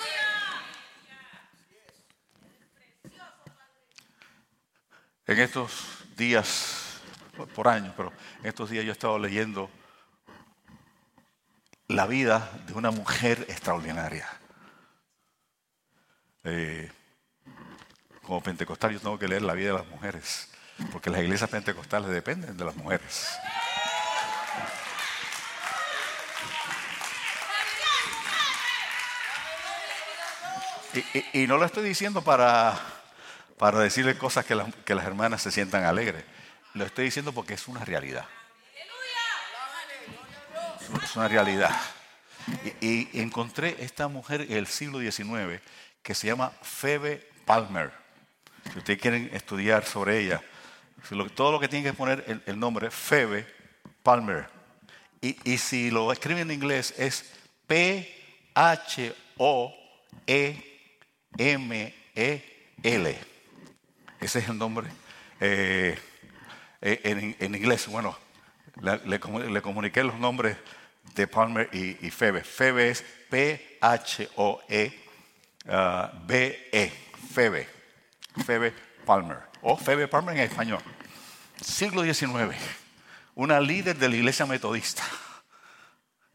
En 5.27 5.41
estos 5.41 6.05
días, 6.17 7.01
por 7.55 7.67
años, 7.67 7.93
pero 7.97 8.13
en 8.41 8.47
estos 8.47 8.71
días 8.71 8.85
yo 8.85 8.91
he 8.91 8.93
estado 8.93 9.19
leyendo 9.19 9.69
la 11.89 12.07
vida 12.07 12.51
de 12.67 12.75
una 12.75 12.93
mujer 12.93 13.45
extraordinaria. 13.49 14.29
Eh, 16.45 16.91
como 18.23 18.41
pentecostal 18.41 18.93
yo 18.93 19.01
tengo 19.01 19.19
que 19.19 19.27
leer 19.27 19.43
la 19.43 19.55
vida 19.55 19.73
de 19.73 19.79
las 19.79 19.87
mujeres, 19.89 20.49
porque 20.93 21.11
las 21.11 21.21
iglesias 21.21 21.51
pentecostales 21.51 22.11
dependen 22.11 22.57
de 22.57 22.65
las 22.65 22.77
mujeres. 22.77 23.37
Y, 31.33 31.47
no 31.47 31.59
lo 31.59 31.65
estoy 31.67 31.85
diciendo 31.85 32.23
para, 32.23 32.81
para 33.59 33.79
decirle 33.81 34.17
cosas 34.19 34.45
que, 34.45 34.61
que 34.85 34.95
las 34.95 35.07
hermanas 35.07 35.43
se 35.43 35.51
sientan 35.51 35.85
alegres. 35.85 36.25
Lo 36.75 36.85
estoy 36.85 37.07
diciendo 37.07 37.33
porque 37.33 37.55
es 37.55 37.69
una 37.69 37.85
realidad. 37.85 38.27
Es 41.03 41.17
una 41.17 41.29
realidad. 41.29 41.75
Y, 42.81 43.21
encontré 43.21 43.77
esta 43.81 44.09
mujer 44.09 44.43
en 44.43 44.53
el 44.53 44.67
siglo 44.67 45.01
XIX 45.01 45.61
que 46.03 46.15
se 46.15 46.29
llama 46.29 46.53
Phoebe 46.63 47.29
Palmer. 47.45 47.91
Si 48.73 48.79
ustedes 48.79 49.01
quieren 49.01 49.31
estudiar 49.33 49.85
sobre 49.85 50.21
ella, 50.21 50.43
todo 51.35 51.53
lo 51.53 51.61
que 51.61 51.69
tienen 51.69 51.91
que 51.91 51.97
poner 51.97 52.25
el, 52.27 52.43
el 52.47 52.59
nombre 52.59 52.91
Phoebe 52.91 53.47
Palmer. 54.03 54.49
Y, 55.21 55.37
y, 55.51 55.59
si 55.59 55.91
lo 55.91 56.13
escriben 56.13 56.51
en 56.51 56.53
inglés 56.53 56.95
es 56.99 57.33
P-H-O-E 57.67 59.17
M-E-L. 61.39 63.36
Ese 64.27 64.41
es 64.41 64.49
el 64.49 64.59
nombre 64.59 64.89
eh, 65.41 65.97
eh, 66.81 67.37
en, 67.39 67.55
inglés. 67.55 67.87
Bueno, 67.87 68.19
le, 69.05 69.21
comuniqué 69.21 70.03
los 70.03 70.17
nombres 70.17 70.57
de 71.15 71.29
Palmer 71.29 71.71
y, 71.73 72.11
Febe. 72.11 72.43
Febe 72.43 72.91
es 72.91 73.05
P-H-O-E-B-E. 73.31 73.73
Febe. 77.33 77.69
Febe 78.45 78.75
Palmer. 79.05 79.39
O 79.63 79.77
Febe 79.77 80.09
Palmer 80.09 80.37
en 80.37 80.43
español. 80.43 80.83
Siglo 81.65 82.03
XIX. 82.03 82.57
Una 83.37 83.61
líder 83.61 83.97
de 83.97 84.09
la 84.09 84.17
iglesia 84.17 84.45
metodista 84.45 85.05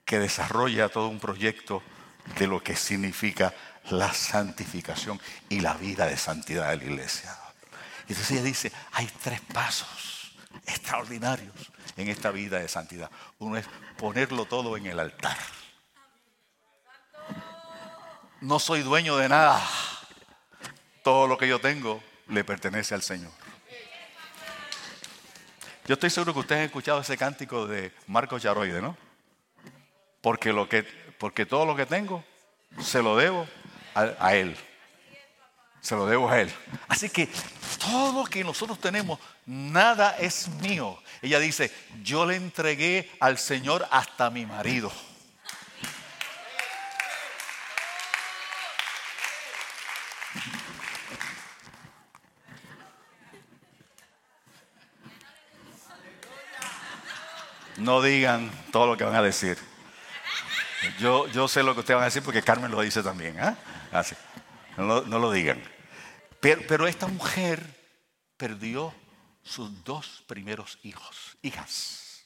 que 0.06 0.18
desarrolla 0.18 0.88
todo 0.88 1.10
un 1.10 1.20
proyecto 1.20 1.84
de 2.40 2.48
lo 2.48 2.64
que 2.64 2.78
significa 2.78 3.54
la 3.90 4.14
santificación 4.14 5.20
y 5.50 5.60
la 5.60 5.74
vida 5.74 6.06
de 6.06 6.16
santidad 6.16 6.70
de 6.70 6.78
la 6.78 6.84
iglesia. 6.86 7.38
Y 8.12 8.14
entonces 8.14 8.36
ella 8.36 8.44
dice, 8.44 8.74
hay 8.92 9.10
tres 9.24 9.40
pasos 9.40 10.34
extraordinarios 10.66 11.56
en 11.96 12.10
esta 12.10 12.30
vida 12.30 12.60
de 12.60 12.68
santidad. 12.68 13.10
Uno 13.40 13.56
es 13.56 13.66
ponerlo 13.98 14.44
todo 14.44 14.76
en 14.76 14.86
el 14.86 15.00
altar. 15.00 15.38
No 18.42 18.60
soy 18.60 18.82
dueño 18.82 19.16
de 19.16 19.30
nada. 19.30 19.66
Todo 21.06 21.26
lo 21.26 21.38
que 21.38 21.48
yo 21.48 21.62
tengo 21.62 22.04
le 22.28 22.44
pertenece 22.44 22.94
al 22.94 23.02
Señor. 23.02 23.32
Yo 25.88 25.94
estoy 25.94 26.10
seguro 26.10 26.34
que 26.34 26.40
ustedes 26.42 26.60
han 26.60 26.66
escuchado 26.66 27.00
ese 27.00 27.18
cántico 27.18 27.66
de 27.66 27.94
Marcos 28.08 28.44
Yaroide, 28.44 28.82
¿no? 28.82 28.98
Porque, 30.20 30.52
lo 30.52 30.68
que, 30.68 30.84
porque 31.18 31.46
todo 31.46 31.66
lo 31.66 31.78
que 31.78 31.86
tengo 31.86 32.26
se 32.78 33.02
lo 33.02 33.16
debo 33.16 33.48
a, 33.96 34.36
Él. 34.36 34.58
Se 35.80 35.96
lo 35.96 36.06
debo 36.08 36.30
a 36.30 36.42
Él. 36.42 36.54
Así 36.90 37.10
que 37.10 37.30
todo 37.82 38.22
lo 38.22 38.30
que 38.30 38.44
nosotros 38.44 38.80
tenemos, 38.80 39.20
nada 39.46 40.16
es 40.18 40.48
mío. 40.62 41.02
Ella 41.22 41.40
dice, 41.40 41.72
yo 42.04 42.26
le 42.26 42.36
entregué 42.36 43.10
al 43.20 43.38
Señor 43.38 43.88
hasta 43.92 44.30
mi 44.30 44.46
marido. 44.46 44.92
No 57.78 58.02
digan 58.04 58.52
todo 58.72 58.86
lo 58.86 58.96
que 58.96 59.04
van 59.04 59.16
a 59.16 59.24
decir. 59.24 59.58
Yo, 61.00 61.28
yo 61.28 61.48
sé 61.48 61.64
lo 61.64 61.74
que 61.74 61.80
ustedes 61.80 61.96
van 61.96 62.04
a 62.04 62.06
decir 62.06 62.22
porque 62.22 62.44
Carmen 62.44 62.70
lo 62.70 62.82
dice 62.82 63.02
también. 63.02 63.40
¿eh? 63.40 63.56
Así. 63.92 64.16
No, 64.78 65.02
lo 65.02 65.32
digan. 65.32 65.62
Pero, 66.42 66.88
esta 66.88 67.08
mujer 67.08 67.64
perdió 68.36 68.94
sus 69.44 69.84
dos 69.84 70.24
primeros 70.26 70.80
hijos, 70.82 71.38
hijas. 71.44 72.26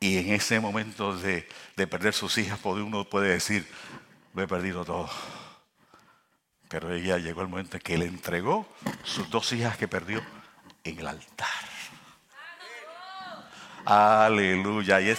Y 0.00 0.18
en 0.18 0.32
ese 0.32 0.60
momento 0.60 1.16
de, 1.16 1.46
de, 1.76 1.86
perder 1.86 2.14
sus 2.14 2.38
hijas, 2.38 2.58
uno 2.64 3.04
puede 3.04 3.28
decir, 3.28 3.68
lo 4.34 4.42
he 4.42 4.48
perdido 4.48 4.84
todo. 4.84 5.10
Pero 6.68 6.92
ella 6.92 7.18
llegó 7.18 7.42
el 7.42 7.48
momento 7.48 7.76
en 7.76 7.82
que 7.82 7.98
le 7.98 8.06
entregó 8.06 8.66
sus 9.04 9.28
dos 9.30 9.52
hijas 9.52 9.76
que 9.76 9.88
perdió 9.88 10.24
en 10.84 10.98
el 10.98 11.06
altar. 11.06 11.46
Aleluya. 13.84 15.00
Y 15.00 15.10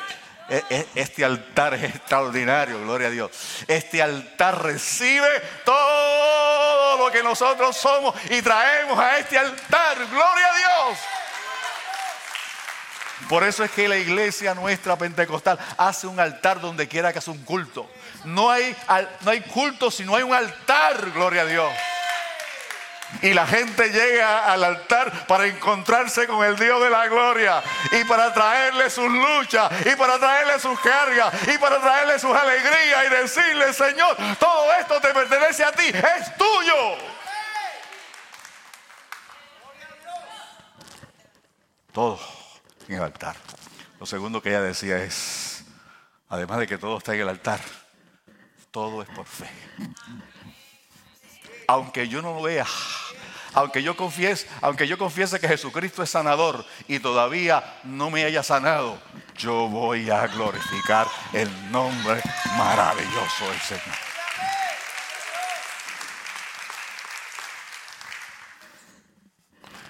e, 0.49 0.63
e, 0.69 0.87
este 0.95 1.25
altar 1.25 1.73
es 1.73 1.83
extraordinario, 1.83 2.81
gloria 2.81 3.07
a 3.07 3.11
Dios. 3.11 3.31
Este 3.67 4.01
altar 4.01 4.63
recibe 4.63 5.27
todo 5.65 5.86
lo 6.97 7.11
que 7.11 7.23
nosotros 7.23 7.75
somos 7.77 8.15
y 8.29 8.41
traemos 8.41 8.97
a 8.99 9.17
este 9.17 9.37
altar, 9.37 9.97
gloria 10.07 10.47
a 10.47 10.57
Dios. 10.57 10.99
Por 13.29 13.43
eso 13.43 13.63
es 13.63 13.71
que 13.71 13.87
la 13.87 13.97
iglesia 13.97 14.53
nuestra 14.53 14.95
pentecostal 14.97 15.59
hace 15.77 16.07
un 16.07 16.19
altar 16.19 16.61
donde 16.61 16.87
quiera 16.87 17.11
que 17.11 17.19
hace 17.19 17.31
un 17.31 17.43
culto. 17.43 17.89
No 18.23 18.49
hay, 18.49 18.75
no 19.21 19.31
hay 19.31 19.41
culto 19.41 19.91
si 19.91 20.03
no 20.05 20.15
hay 20.15 20.23
un 20.23 20.33
altar, 20.33 21.11
gloria 21.11 21.41
a 21.41 21.45
Dios. 21.45 21.71
Y 23.21 23.33
la 23.33 23.47
gente 23.47 23.89
llega 23.89 24.51
al 24.51 24.63
altar 24.63 25.25
para 25.27 25.47
encontrarse 25.47 26.27
con 26.27 26.45
el 26.45 26.57
Dios 26.57 26.81
de 26.83 26.89
la 26.89 27.07
gloria 27.07 27.63
y 27.91 28.03
para 28.03 28.33
traerle 28.33 28.89
sus 28.89 29.09
luchas 29.09 29.71
y 29.85 29.95
para 29.95 30.19
traerle 30.19 30.59
sus 30.59 30.79
cargas 30.79 31.33
y 31.47 31.57
para 31.57 31.79
traerle 31.79 32.19
sus 32.19 32.35
alegrías 32.35 33.05
y 33.05 33.09
decirle, 33.09 33.73
Señor, 33.73 34.15
todo 34.39 34.73
esto 34.73 34.99
te 34.99 35.13
pertenece 35.13 35.63
a 35.63 35.71
ti, 35.71 35.85
es 35.87 36.37
tuyo. 36.37 36.97
Todo 41.91 42.19
en 42.87 42.95
el 42.95 43.03
altar. 43.03 43.35
Lo 43.99 44.05
segundo 44.05 44.41
que 44.41 44.49
ella 44.49 44.61
decía 44.61 44.97
es, 44.97 45.63
además 46.29 46.59
de 46.59 46.67
que 46.67 46.77
todo 46.77 46.97
está 46.97 47.15
en 47.15 47.21
el 47.21 47.29
altar, 47.29 47.59
todo 48.69 49.01
es 49.01 49.09
por 49.09 49.25
fe 49.25 49.49
aunque 51.67 52.07
yo 52.07 52.21
no 52.21 52.33
lo 52.33 52.41
vea, 52.41 52.65
aunque 53.53 53.83
yo 53.83 53.97
confiese, 53.97 54.47
aunque 54.61 54.87
yo 54.87 54.97
confiese 54.97 55.39
que 55.39 55.47
Jesucristo 55.49 56.01
es 56.01 56.09
sanador 56.09 56.65
y 56.87 56.99
todavía 56.99 57.79
no 57.83 58.09
me 58.09 58.23
haya 58.23 58.41
sanado, 58.41 58.99
yo 59.37 59.67
voy 59.67 60.09
a 60.09 60.25
glorificar 60.27 61.07
el 61.33 61.49
nombre 61.71 62.21
maravilloso 62.57 63.49
del 63.49 63.59
Señor. 63.59 63.95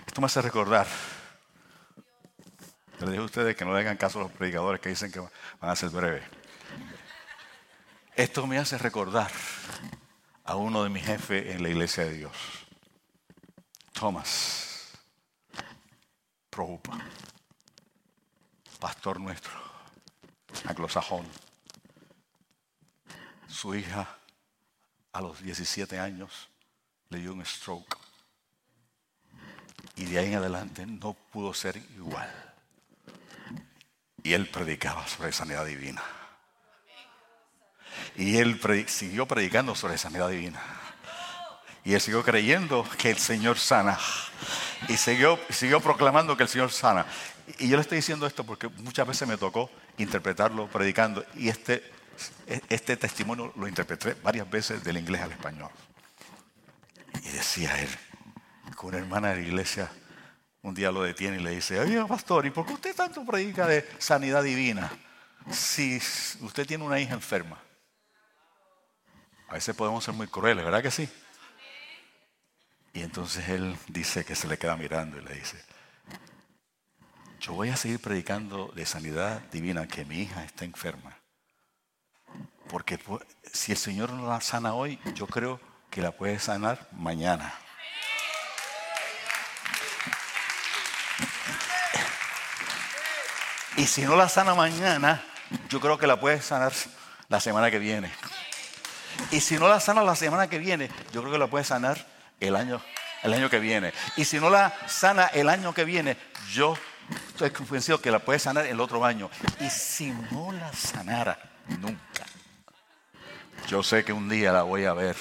Esto 0.07 0.21
me 0.21 0.25
hace 0.25 0.41
recordar. 0.41 0.87
Les 2.99 3.09
dije 3.09 3.21
a 3.21 3.25
ustedes 3.25 3.55
que 3.55 3.65
no 3.65 3.75
le 3.75 3.81
hagan 3.81 3.97
caso 3.97 4.19
a 4.19 4.23
los 4.23 4.31
predicadores 4.31 4.81
que 4.81 4.89
dicen 4.89 5.11
que 5.11 5.19
van 5.19 5.29
a 5.61 5.75
ser 5.75 5.89
breves. 5.89 6.23
Esto 8.15 8.47
me 8.47 8.57
hace 8.57 8.79
recordar 8.79 9.29
a 10.47 10.55
uno 10.55 10.83
de 10.83 10.89
mis 10.89 11.03
jefes 11.03 11.53
en 11.53 11.61
la 11.61 11.67
iglesia 11.67 12.05
de 12.05 12.13
Dios, 12.13 12.37
Thomas 13.91 14.93
Prabhupada, 16.49 17.05
pastor 18.79 19.19
nuestro, 19.19 19.51
anglosajón. 20.63 21.27
Su 23.49 23.75
hija 23.75 24.07
a 25.11 25.21
los 25.21 25.41
17 25.41 25.99
años 25.99 26.47
le 27.09 27.19
dio 27.19 27.33
un 27.33 27.45
stroke 27.45 27.97
y 29.97 30.05
de 30.05 30.19
ahí 30.19 30.27
en 30.27 30.35
adelante 30.35 30.85
no 30.85 31.13
pudo 31.13 31.53
ser 31.53 31.75
igual. 31.75 32.31
Y 34.23 34.31
él 34.31 34.47
predicaba 34.49 35.05
sobre 35.07 35.33
sanidad 35.33 35.65
divina. 35.65 36.01
Y 38.17 38.37
él 38.37 38.59
siguió 38.87 39.27
predicando 39.27 39.75
sobre 39.75 39.97
sanidad 39.97 40.29
divina. 40.29 40.59
Y 41.83 41.93
él 41.93 42.01
siguió 42.01 42.23
creyendo 42.23 42.85
que 42.97 43.11
el 43.11 43.17
Señor 43.17 43.59
sana. 43.59 43.97
Y 44.89 44.97
siguió, 44.97 45.39
siguió 45.49 45.79
proclamando 45.79 46.35
que 46.35 46.43
el 46.43 46.49
Señor 46.49 46.71
sana. 46.71 47.05
Y 47.59 47.69
yo 47.69 47.77
le 47.77 47.81
estoy 47.81 47.97
diciendo 47.97 48.25
esto 48.25 48.43
porque 48.43 48.67
muchas 48.67 49.07
veces 49.07 49.27
me 49.27 49.37
tocó 49.37 49.69
interpretarlo 49.97 50.67
predicando. 50.67 51.23
Y 51.35 51.47
este, 51.47 51.83
este 52.69 52.97
testimonio 52.97 53.53
lo 53.55 53.67
interpreté 53.67 54.15
varias 54.15 54.49
veces 54.49 54.83
del 54.83 54.97
inglés 54.97 55.21
al 55.21 55.31
español. 55.31 55.69
Y 57.23 57.29
decía 57.29 57.79
él, 57.79 57.89
que 58.79 58.85
una 58.85 58.97
hermana 58.97 59.29
de 59.29 59.35
la 59.35 59.47
iglesia 59.47 59.91
un 60.63 60.73
día 60.73 60.91
lo 60.91 61.03
detiene 61.03 61.37
y 61.37 61.43
le 61.43 61.51
dice, 61.51 61.79
oye 61.79 62.03
pastor, 62.05 62.45
¿y 62.45 62.49
por 62.49 62.65
qué 62.65 62.73
usted 62.73 62.95
tanto 62.95 63.23
predica 63.23 63.67
de 63.67 63.87
sanidad 63.99 64.43
divina 64.43 64.91
si 65.49 66.01
usted 66.41 66.67
tiene 66.67 66.83
una 66.83 66.99
hija 66.99 67.13
enferma? 67.13 67.57
A 69.49 69.53
veces 69.53 69.75
podemos 69.75 70.03
ser 70.03 70.13
muy 70.13 70.27
crueles, 70.27 70.65
¿verdad 70.65 70.83
que 70.83 70.91
sí? 70.91 71.09
Y 72.93 73.01
entonces 73.01 73.47
él 73.49 73.77
dice 73.87 74.25
que 74.25 74.35
se 74.35 74.47
le 74.47 74.57
queda 74.57 74.75
mirando 74.75 75.17
y 75.17 75.21
le 75.23 75.35
dice, 75.35 75.63
yo 77.39 77.53
voy 77.53 77.69
a 77.69 77.77
seguir 77.77 78.01
predicando 78.01 78.71
de 78.75 78.85
sanidad 78.85 79.41
divina, 79.51 79.87
que 79.87 80.03
mi 80.03 80.21
hija 80.21 80.43
está 80.43 80.65
enferma. 80.65 81.17
Porque 82.67 82.99
si 83.53 83.71
el 83.71 83.77
Señor 83.77 84.11
no 84.11 84.27
la 84.27 84.41
sana 84.41 84.73
hoy, 84.73 84.99
yo 85.15 85.27
creo 85.27 85.61
que 85.89 86.01
la 86.01 86.11
puede 86.11 86.39
sanar 86.39 86.87
mañana. 86.91 87.53
Y 93.77 93.85
si 93.85 94.01
no 94.01 94.15
la 94.15 94.27
sana 94.27 94.55
mañana, 94.55 95.23
yo 95.69 95.79
creo 95.79 95.97
que 95.97 96.07
la 96.07 96.19
puede 96.19 96.41
sanar 96.41 96.73
la 97.29 97.39
semana 97.39 97.69
que 97.69 97.79
viene. 97.79 98.11
Y 99.31 99.41
si 99.41 99.57
no 99.57 99.67
la 99.67 99.79
sana 99.79 100.03
la 100.03 100.15
semana 100.15 100.47
que 100.47 100.57
viene, 100.57 100.89
yo 101.11 101.21
creo 101.21 101.33
que 101.33 101.39
la 101.39 101.47
puede 101.47 101.65
sanar 101.65 102.05
el 102.39 102.55
año, 102.55 102.81
el 103.23 103.33
año 103.33 103.49
que 103.49 103.59
viene. 103.59 103.93
Y 104.15 104.25
si 104.25 104.39
no 104.39 104.49
la 104.49 104.73
sana 104.87 105.27
el 105.27 105.49
año 105.49 105.73
que 105.73 105.83
viene, 105.83 106.17
yo 106.51 106.77
estoy 107.29 107.51
convencido 107.51 107.99
que 107.99 108.11
la 108.11 108.19
puede 108.19 108.39
sanar 108.39 108.65
el 108.65 108.79
otro 108.79 109.03
año. 109.03 109.29
Y 109.59 109.69
si 109.69 110.11
no 110.31 110.51
la 110.51 110.71
sanara 110.71 111.37
nunca, 111.67 112.25
yo 113.67 113.83
sé 113.83 114.05
que 114.05 114.13
un 114.13 114.29
día 114.29 114.53
la 114.53 114.63
voy 114.63 114.85
a 114.85 114.93
ver 114.93 115.17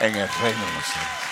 en 0.00 0.14
el 0.14 0.28
reino 0.28 0.66
de 0.66 0.72
los 0.74 0.84
cielos. 0.84 1.25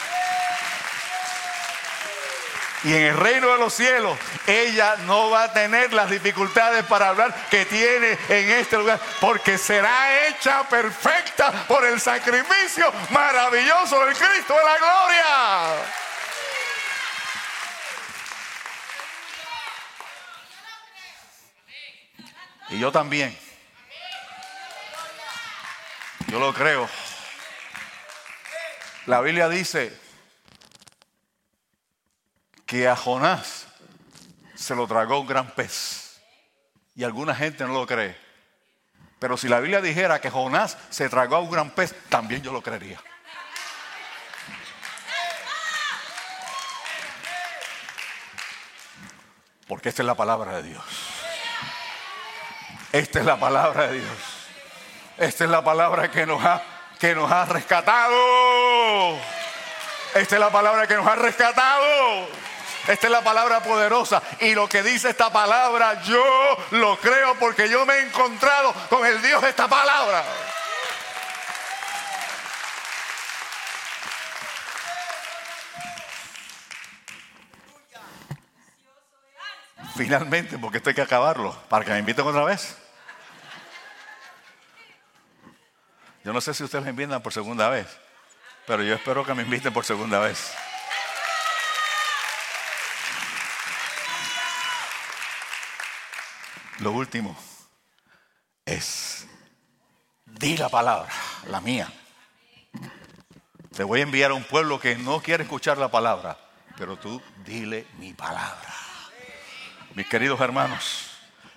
Y 2.85 2.92
en 2.92 3.03
el 3.03 3.16
reino 3.16 3.51
de 3.51 3.59
los 3.59 3.73
cielos, 3.73 4.18
ella 4.47 4.97
no 5.07 5.31
va 5.31 5.44
a 5.44 5.53
tener 5.55 5.94
las 5.94 6.11
dificultades 6.11 6.85
para 6.85 7.09
hablar 7.09 7.35
que 7.49 7.64
tiene 7.64 8.18
en 8.29 8.51
este 8.51 8.77
lugar, 8.77 9.01
porque 9.23 9.57
será 9.57 10.29
hecha 10.29 10.68
perfecta 10.68 11.51
por 11.66 11.83
el 11.87 11.99
sacrificio 11.99 12.92
maravilloso 13.09 14.05
del 14.05 14.14
Cristo 14.14 14.55
de 14.55 14.64
la 14.64 14.77
gloria. 14.77 16.05
Y 22.68 22.79
yo 22.79 22.92
también. 22.92 23.35
Yo 26.27 26.38
lo 26.38 26.53
creo. 26.53 26.87
La 29.07 29.23
Biblia 29.23 29.49
dice 29.49 30.04
que 32.75 32.89
a 32.89 32.97
Jonás 32.97 33.69
se 34.57 34.75
lo 34.75 34.89
tragó 34.89 35.21
un 35.21 35.29
gran 35.29 35.49
pez. 35.53 36.21
Y 36.97 37.05
alguna 37.05 37.33
gente 37.33 37.63
no 37.65 37.73
lo 37.73 37.87
cree. 37.87 38.19
Pero 39.21 39.37
si 39.37 39.47
la 39.47 39.61
Biblia 39.61 39.81
dijera 39.81 40.21
que 40.21 40.29
Jonás 40.29 40.77
se 40.91 41.09
tragó 41.09 41.37
a 41.37 41.39
un 41.39 41.53
gran 41.53 41.71
pez, 41.71 41.95
también 42.09 42.43
yo 42.43 42.53
lo 42.53 42.63
creería. 42.63 43.01
Porque 49.69 49.91
esta 49.91 50.03
es 50.03 50.07
la 50.07 50.17
palabra 50.17 50.57
de 50.57 50.65
Dios. 50.65 50.85
Esta 52.91 53.21
es 53.21 53.25
la 53.25 53.39
palabra 53.39 53.87
de 53.87 54.01
Dios. 54.01 54.19
Esta 55.17 55.45
es 55.45 55.51
la 55.51 55.63
palabra 55.63 56.11
que 56.11 56.27
nos 56.27 56.45
ha, 56.45 56.61
que 56.99 57.15
nos 57.15 57.31
ha 57.31 57.45
rescatado. 57.45 59.17
Esta 60.17 60.35
es 60.35 60.41
la 60.41 60.51
palabra 60.51 60.89
que 60.89 60.97
nos 60.97 61.07
ha 61.07 61.15
rescatado. 61.15 62.27
Esta 62.87 63.07
es 63.07 63.11
la 63.11 63.23
palabra 63.23 63.62
poderosa. 63.62 64.23
Y 64.40 64.55
lo 64.55 64.68
que 64.68 64.83
dice 64.83 65.11
esta 65.11 65.33
palabra, 65.33 66.03
yo 66.03 66.23
lo 66.73 66.99
creo 66.99 67.35
porque 67.37 67.68
yo 67.68 67.87
me 67.87 67.94
he 67.94 68.07
encontrado 68.07 68.75
con 68.90 69.07
el 69.07 69.23
Dios 69.23 69.40
de 69.42 69.49
esta 69.49 69.68
palabra. 69.68 70.25
Finalmente, 79.97 80.59
porque 80.59 80.79
esto 80.79 80.90
hay 80.90 80.94
que 80.94 81.03
acabarlo, 81.03 81.55
para 81.68 81.85
que 81.85 81.92
me 81.92 82.01
inviten 82.01 82.27
otra 82.27 82.44
vez. 82.44 82.77
Yo 86.25 86.33
no 86.33 86.40
sé 86.40 86.53
si 86.53 86.64
ustedes 86.64 86.85
me 86.85 86.90
invitan 86.90 87.23
por 87.23 87.33
segunda 87.33 87.68
vez, 87.68 87.87
pero 88.66 88.83
yo 88.83 88.94
espero 88.94 89.25
que 89.25 89.35
me 89.35 89.42
inviten 89.42 89.73
por 89.73 89.85
segunda 89.85 90.18
vez. 90.18 90.53
Lo 96.85 96.92
último 96.92 97.35
es, 98.66 99.27
di 100.27 100.55
la 100.59 100.68
palabra, 100.68 101.11
la 101.47 101.62
mía. 101.62 101.90
Te 103.75 103.85
voy 103.85 104.01
a 104.01 104.03
enviar 104.03 104.33
a 104.33 104.35
un 104.35 104.44
pueblo 104.44 104.79
que 104.79 104.94
no 104.94 105.23
quiere 105.23 105.44
escuchar 105.44 105.79
la 105.79 105.90
palabra, 105.90 106.37
pero 106.77 106.99
tú 106.99 107.23
dile 107.42 107.87
mi 107.97 108.12
palabra. 108.12 108.75
Mis 109.94 110.07
queridos 110.07 110.38
hermanos, 110.42 111.09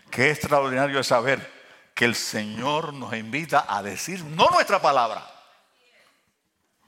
qué 0.10 0.32
extraordinario 0.32 0.98
es 0.98 1.08
saber 1.08 1.52
que 1.94 2.06
el 2.06 2.16
Señor 2.16 2.94
nos 2.94 3.14
invita 3.14 3.66
a 3.68 3.84
decir 3.84 4.24
no 4.24 4.50
nuestra 4.50 4.82
palabra, 4.82 5.30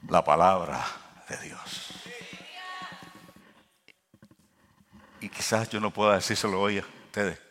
la 0.08 0.24
palabra 0.24 0.82
de 1.28 1.36
Dios. 1.42 1.90
Y 5.20 5.28
quizás 5.28 5.68
yo 5.68 5.78
no 5.78 5.90
pueda 5.90 6.14
decírselo 6.14 6.58
hoy 6.58 6.78
a 6.78 6.86
ustedes, 7.04 7.49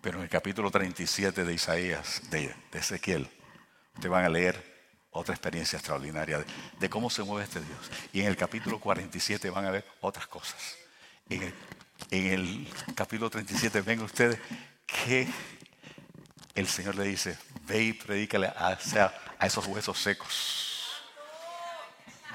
pero 0.00 0.18
en 0.18 0.24
el 0.24 0.30
capítulo 0.30 0.70
37 0.70 1.44
de 1.44 1.54
Isaías, 1.54 2.22
de, 2.30 2.54
Ezequiel, 2.72 3.28
te 4.00 4.08
van 4.08 4.24
a 4.24 4.28
leer 4.28 4.76
otra 5.10 5.34
experiencia 5.34 5.78
extraordinaria 5.78 6.44
de, 6.78 6.90
cómo 6.90 7.10
se 7.10 7.22
mueve 7.22 7.44
este 7.44 7.60
Dios. 7.60 7.90
Y 8.12 8.20
en 8.20 8.26
el 8.26 8.36
capítulo 8.36 8.78
47 8.78 9.50
van 9.50 9.64
a 9.64 9.70
ver 9.70 9.84
otras 10.00 10.26
cosas. 10.26 10.76
En 11.28 11.52
el, 12.10 12.68
capítulo 12.94 13.30
37 13.30 13.80
ven 13.80 14.00
ustedes 14.02 14.38
que 14.86 15.26
el 16.54 16.68
Señor 16.68 16.94
le 16.94 17.04
dice, 17.04 17.38
ve 17.66 17.82
y 17.82 17.92
predícale 17.92 18.48
a, 18.48 18.78
a 19.38 19.46
esos 19.46 19.66
huesos 19.66 19.98
secos. 19.98 20.66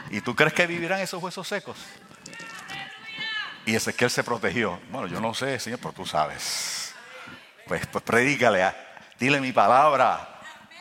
¿Y 0.10 0.22
tú 0.22 0.36
crees 0.36 0.54
que 0.54 0.68
vivirán 0.68 1.00
esos 1.00 1.22
huesos 1.22 1.48
secos? 1.48 1.78
Y 3.66 3.76
Ezequiel 3.76 4.10
se 4.10 4.24
protegió. 4.24 4.80
Bueno, 4.92 5.08
yo 5.08 5.22
no 5.22 5.34
sé, 5.34 5.60
Señor, 5.60 5.80
pero 5.80 5.94
tú 5.94 6.06
sabes. 6.06 6.81
Pues, 7.72 7.88
pues 7.88 8.04
predícale, 8.04 8.64
ah, 8.64 8.76
dile 9.18 9.40
mi 9.40 9.54
palabra, 9.54 10.28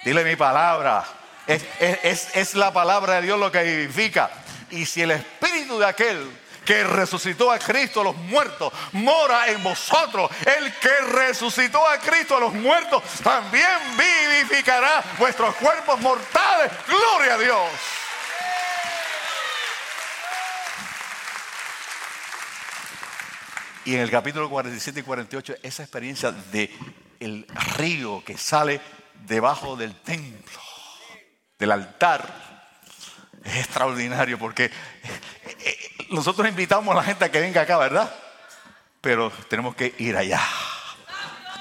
dile 0.05 0.25
mi 0.25 0.35
palabra. 0.35 1.05
Es, 1.47 2.55
la 2.57 2.73
palabra 2.73 3.15
de 3.15 3.23
Dios 3.23 3.39
lo 3.39 3.53
que 3.53 3.63
vivifica. 3.63 4.29
Y 4.73 4.85
si 4.87 5.03
el 5.03 5.13
espíritu 5.13 5.79
de 5.79 5.87
aquel 5.87 6.29
que 6.65 6.83
resucitó 6.83 7.53
a 7.53 7.61
Cristo 7.61 8.01
a 8.01 8.05
los 8.07 8.17
muertos 8.17 8.73
mora 8.91 9.47
en 9.47 9.63
vosotros, 9.63 10.33
el 10.45 10.75
que 10.79 11.01
resucitó 11.13 11.87
a 11.87 11.97
Cristo 11.99 12.39
a 12.39 12.41
los 12.41 12.55
muertos 12.55 13.05
también 13.23 13.71
vivificará 13.97 15.01
vuestros 15.17 15.55
cuerpos 15.55 16.01
mortales. 16.01 16.73
Gloria 16.89 17.35
a 17.35 17.39
Dios. 17.39 17.69
Y 23.85 23.95
en 23.95 24.01
el 24.01 24.11
capítulo 24.11 24.51
47 24.51 25.01
y 25.01 25.03
48, 25.03 25.55
esa 25.63 25.83
experiencia 25.83 26.33
de 26.33 26.71
río 27.77 28.23
que 28.25 28.37
sale 28.37 28.81
debajo 29.27 29.77
del 29.77 29.95
templo, 29.95 30.61
del 31.59 31.73
altar, 31.73 32.51
es 33.45 33.57
extraordinario 33.57 34.39
porque 34.39 34.67
eh, 34.67 34.71
eh, 35.65 35.77
nosotros 36.11 36.47
invitamos 36.49 36.93
a 36.93 36.97
la 36.97 37.03
gente 37.03 37.25
a 37.25 37.31
que 37.31 37.41
venga 37.41 37.63
acá, 37.63 37.79
¿verdad? 37.79 38.15
Pero 39.01 39.31
tenemos 39.49 39.75
que 39.75 39.95
ir 39.99 40.17
allá. 40.17 40.41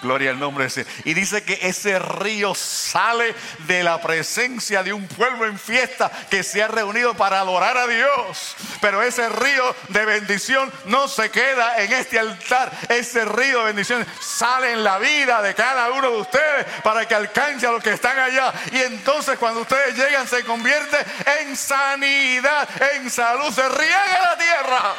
Gloria 0.02 0.32
al 0.32 0.40
nombre 0.40 0.64
de 0.64 0.68
ese. 0.70 0.86
Y 1.04 1.14
dice 1.14 1.44
que 1.44 1.60
ese 1.62 2.00
río 2.00 2.56
sale 2.56 3.36
de 3.68 3.84
la 3.84 4.02
presencia 4.02 4.82
de 4.82 4.94
un 4.94 5.08
pueblo 5.08 5.46
en 5.46 5.60
fiesta 5.60 6.10
que 6.30 6.44
se 6.44 6.64
ha 6.64 6.68
reunido 6.68 7.16
para 7.16 7.40
adorar 7.40 7.78
a 7.78 7.88
Dios. 7.88 8.56
Pero 8.82 9.02
ese 9.04 9.28
río 9.28 9.76
de 9.90 10.06
bendición 10.06 10.72
no 10.86 11.08
se 11.08 11.30
queda 11.30 11.82
en 11.84 11.92
este 11.92 12.18
altar. 12.18 12.72
Ese 12.88 13.26
río 13.26 13.60
de 13.60 13.66
bendición 13.66 14.06
sale 14.22 14.72
en 14.72 14.84
la 14.84 15.00
vida 15.00 15.42
de 15.42 15.54
cada 15.54 15.92
uno 15.92 16.12
de 16.12 16.18
ustedes 16.18 16.66
para 16.84 17.06
que 17.06 17.16
alcance 17.16 17.68
a 17.68 17.72
los 17.72 17.84
que 17.84 17.94
están 17.94 18.18
allá. 18.18 18.54
Y 18.72 18.78
entonces 18.78 19.38
cuando 19.38 19.62
ustedes 19.62 19.98
llegan 19.98 20.28
se 20.28 20.44
convierte 20.46 20.98
en 21.42 21.58
sanidad, 21.58 22.68
en 22.94 23.10
salud. 23.10 23.54
Se 23.54 23.68
riega 23.68 24.20
la 24.22 24.38
tierra. 24.38 24.96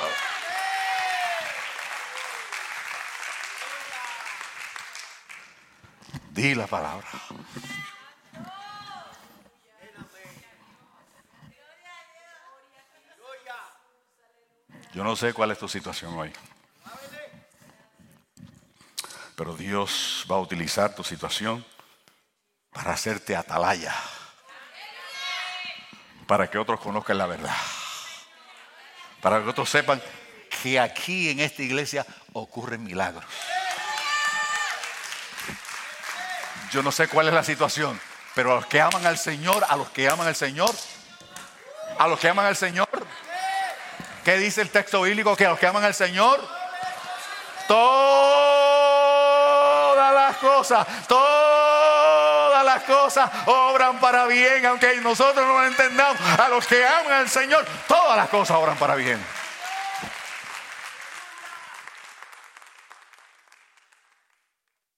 Di 6.41 6.55
la 6.55 6.67
palabra. 6.67 7.07
Yo 14.95 15.05
no 15.05 15.17
sé 15.17 15.35
cuál 15.35 15.51
es 15.51 15.59
tu 15.59 15.69
situación 15.69 16.15
hoy. 16.15 16.33
Pero 19.37 19.55
Dios 19.55 20.27
va 20.31 20.37
a 20.37 20.39
utilizar 20.39 20.95
tu 20.95 21.05
situación 21.05 21.63
para 22.73 22.93
hacerte 22.93 23.37
atalaya. 23.37 23.95
Para 26.27 26.49
que 26.49 26.57
otros 26.57 26.81
conozcan 26.81 27.19
la 27.19 27.27
verdad. 27.27 27.57
Para 29.21 29.43
que 29.43 29.49
otros 29.51 29.69
sepan 29.69 30.01
que 30.63 30.81
aquí 30.81 31.29
en 31.29 31.41
esta 31.41 31.63
iglesia 31.63 32.07
ocurren 32.33 32.83
milagros. 32.83 33.27
Yo 36.73 36.83
no 36.83 36.93
sé 36.93 37.09
cuál 37.09 37.27
es 37.27 37.35
la 37.35 37.43
situación, 37.43 38.01
pero 38.35 38.53
a 38.53 38.57
los 38.57 38.67
que 38.67 38.81
aman 38.81 39.05
al 39.05 39.19
Señor, 39.19 39.67
a 39.69 39.77
los 39.77 39.91
que 39.91 40.09
aman 40.09 40.29
al 40.29 40.37
Señor, 40.37 40.71
a 41.99 42.07
los 42.07 42.21
que 42.21 42.29
aman 42.29 42.47
al 42.47 42.55
Señor, 42.55 42.89
¿qué 44.25 44.39
dice 44.39 44.63
el 44.63 44.71
texto 44.71 45.03
bíblico? 45.03 45.35
Que 45.35 45.47
a 45.47 45.51
los 45.51 45.59
que 45.59 45.67
aman 45.67 45.83
al 45.83 45.95
Señor, 45.95 46.41
todas 47.67 47.85
las 50.15 50.37
cosas, 50.37 50.87
todas 51.09 52.65
las 52.65 52.85
cosas 52.85 53.29
obran 53.47 53.99
para 53.99 54.27
bien, 54.27 54.65
aunque 54.67 54.95
nosotros 54.99 55.45
no 55.45 55.61
lo 55.61 55.67
entendamos. 55.67 56.21
A 56.39 56.49
los 56.49 56.65
que 56.69 56.87
aman 56.87 57.13
al 57.15 57.29
Señor, 57.29 57.67
todas 57.89 58.17
las 58.17 58.29
cosas 58.29 58.57
obran 58.57 58.77
para 58.77 58.95
bien. 58.95 59.21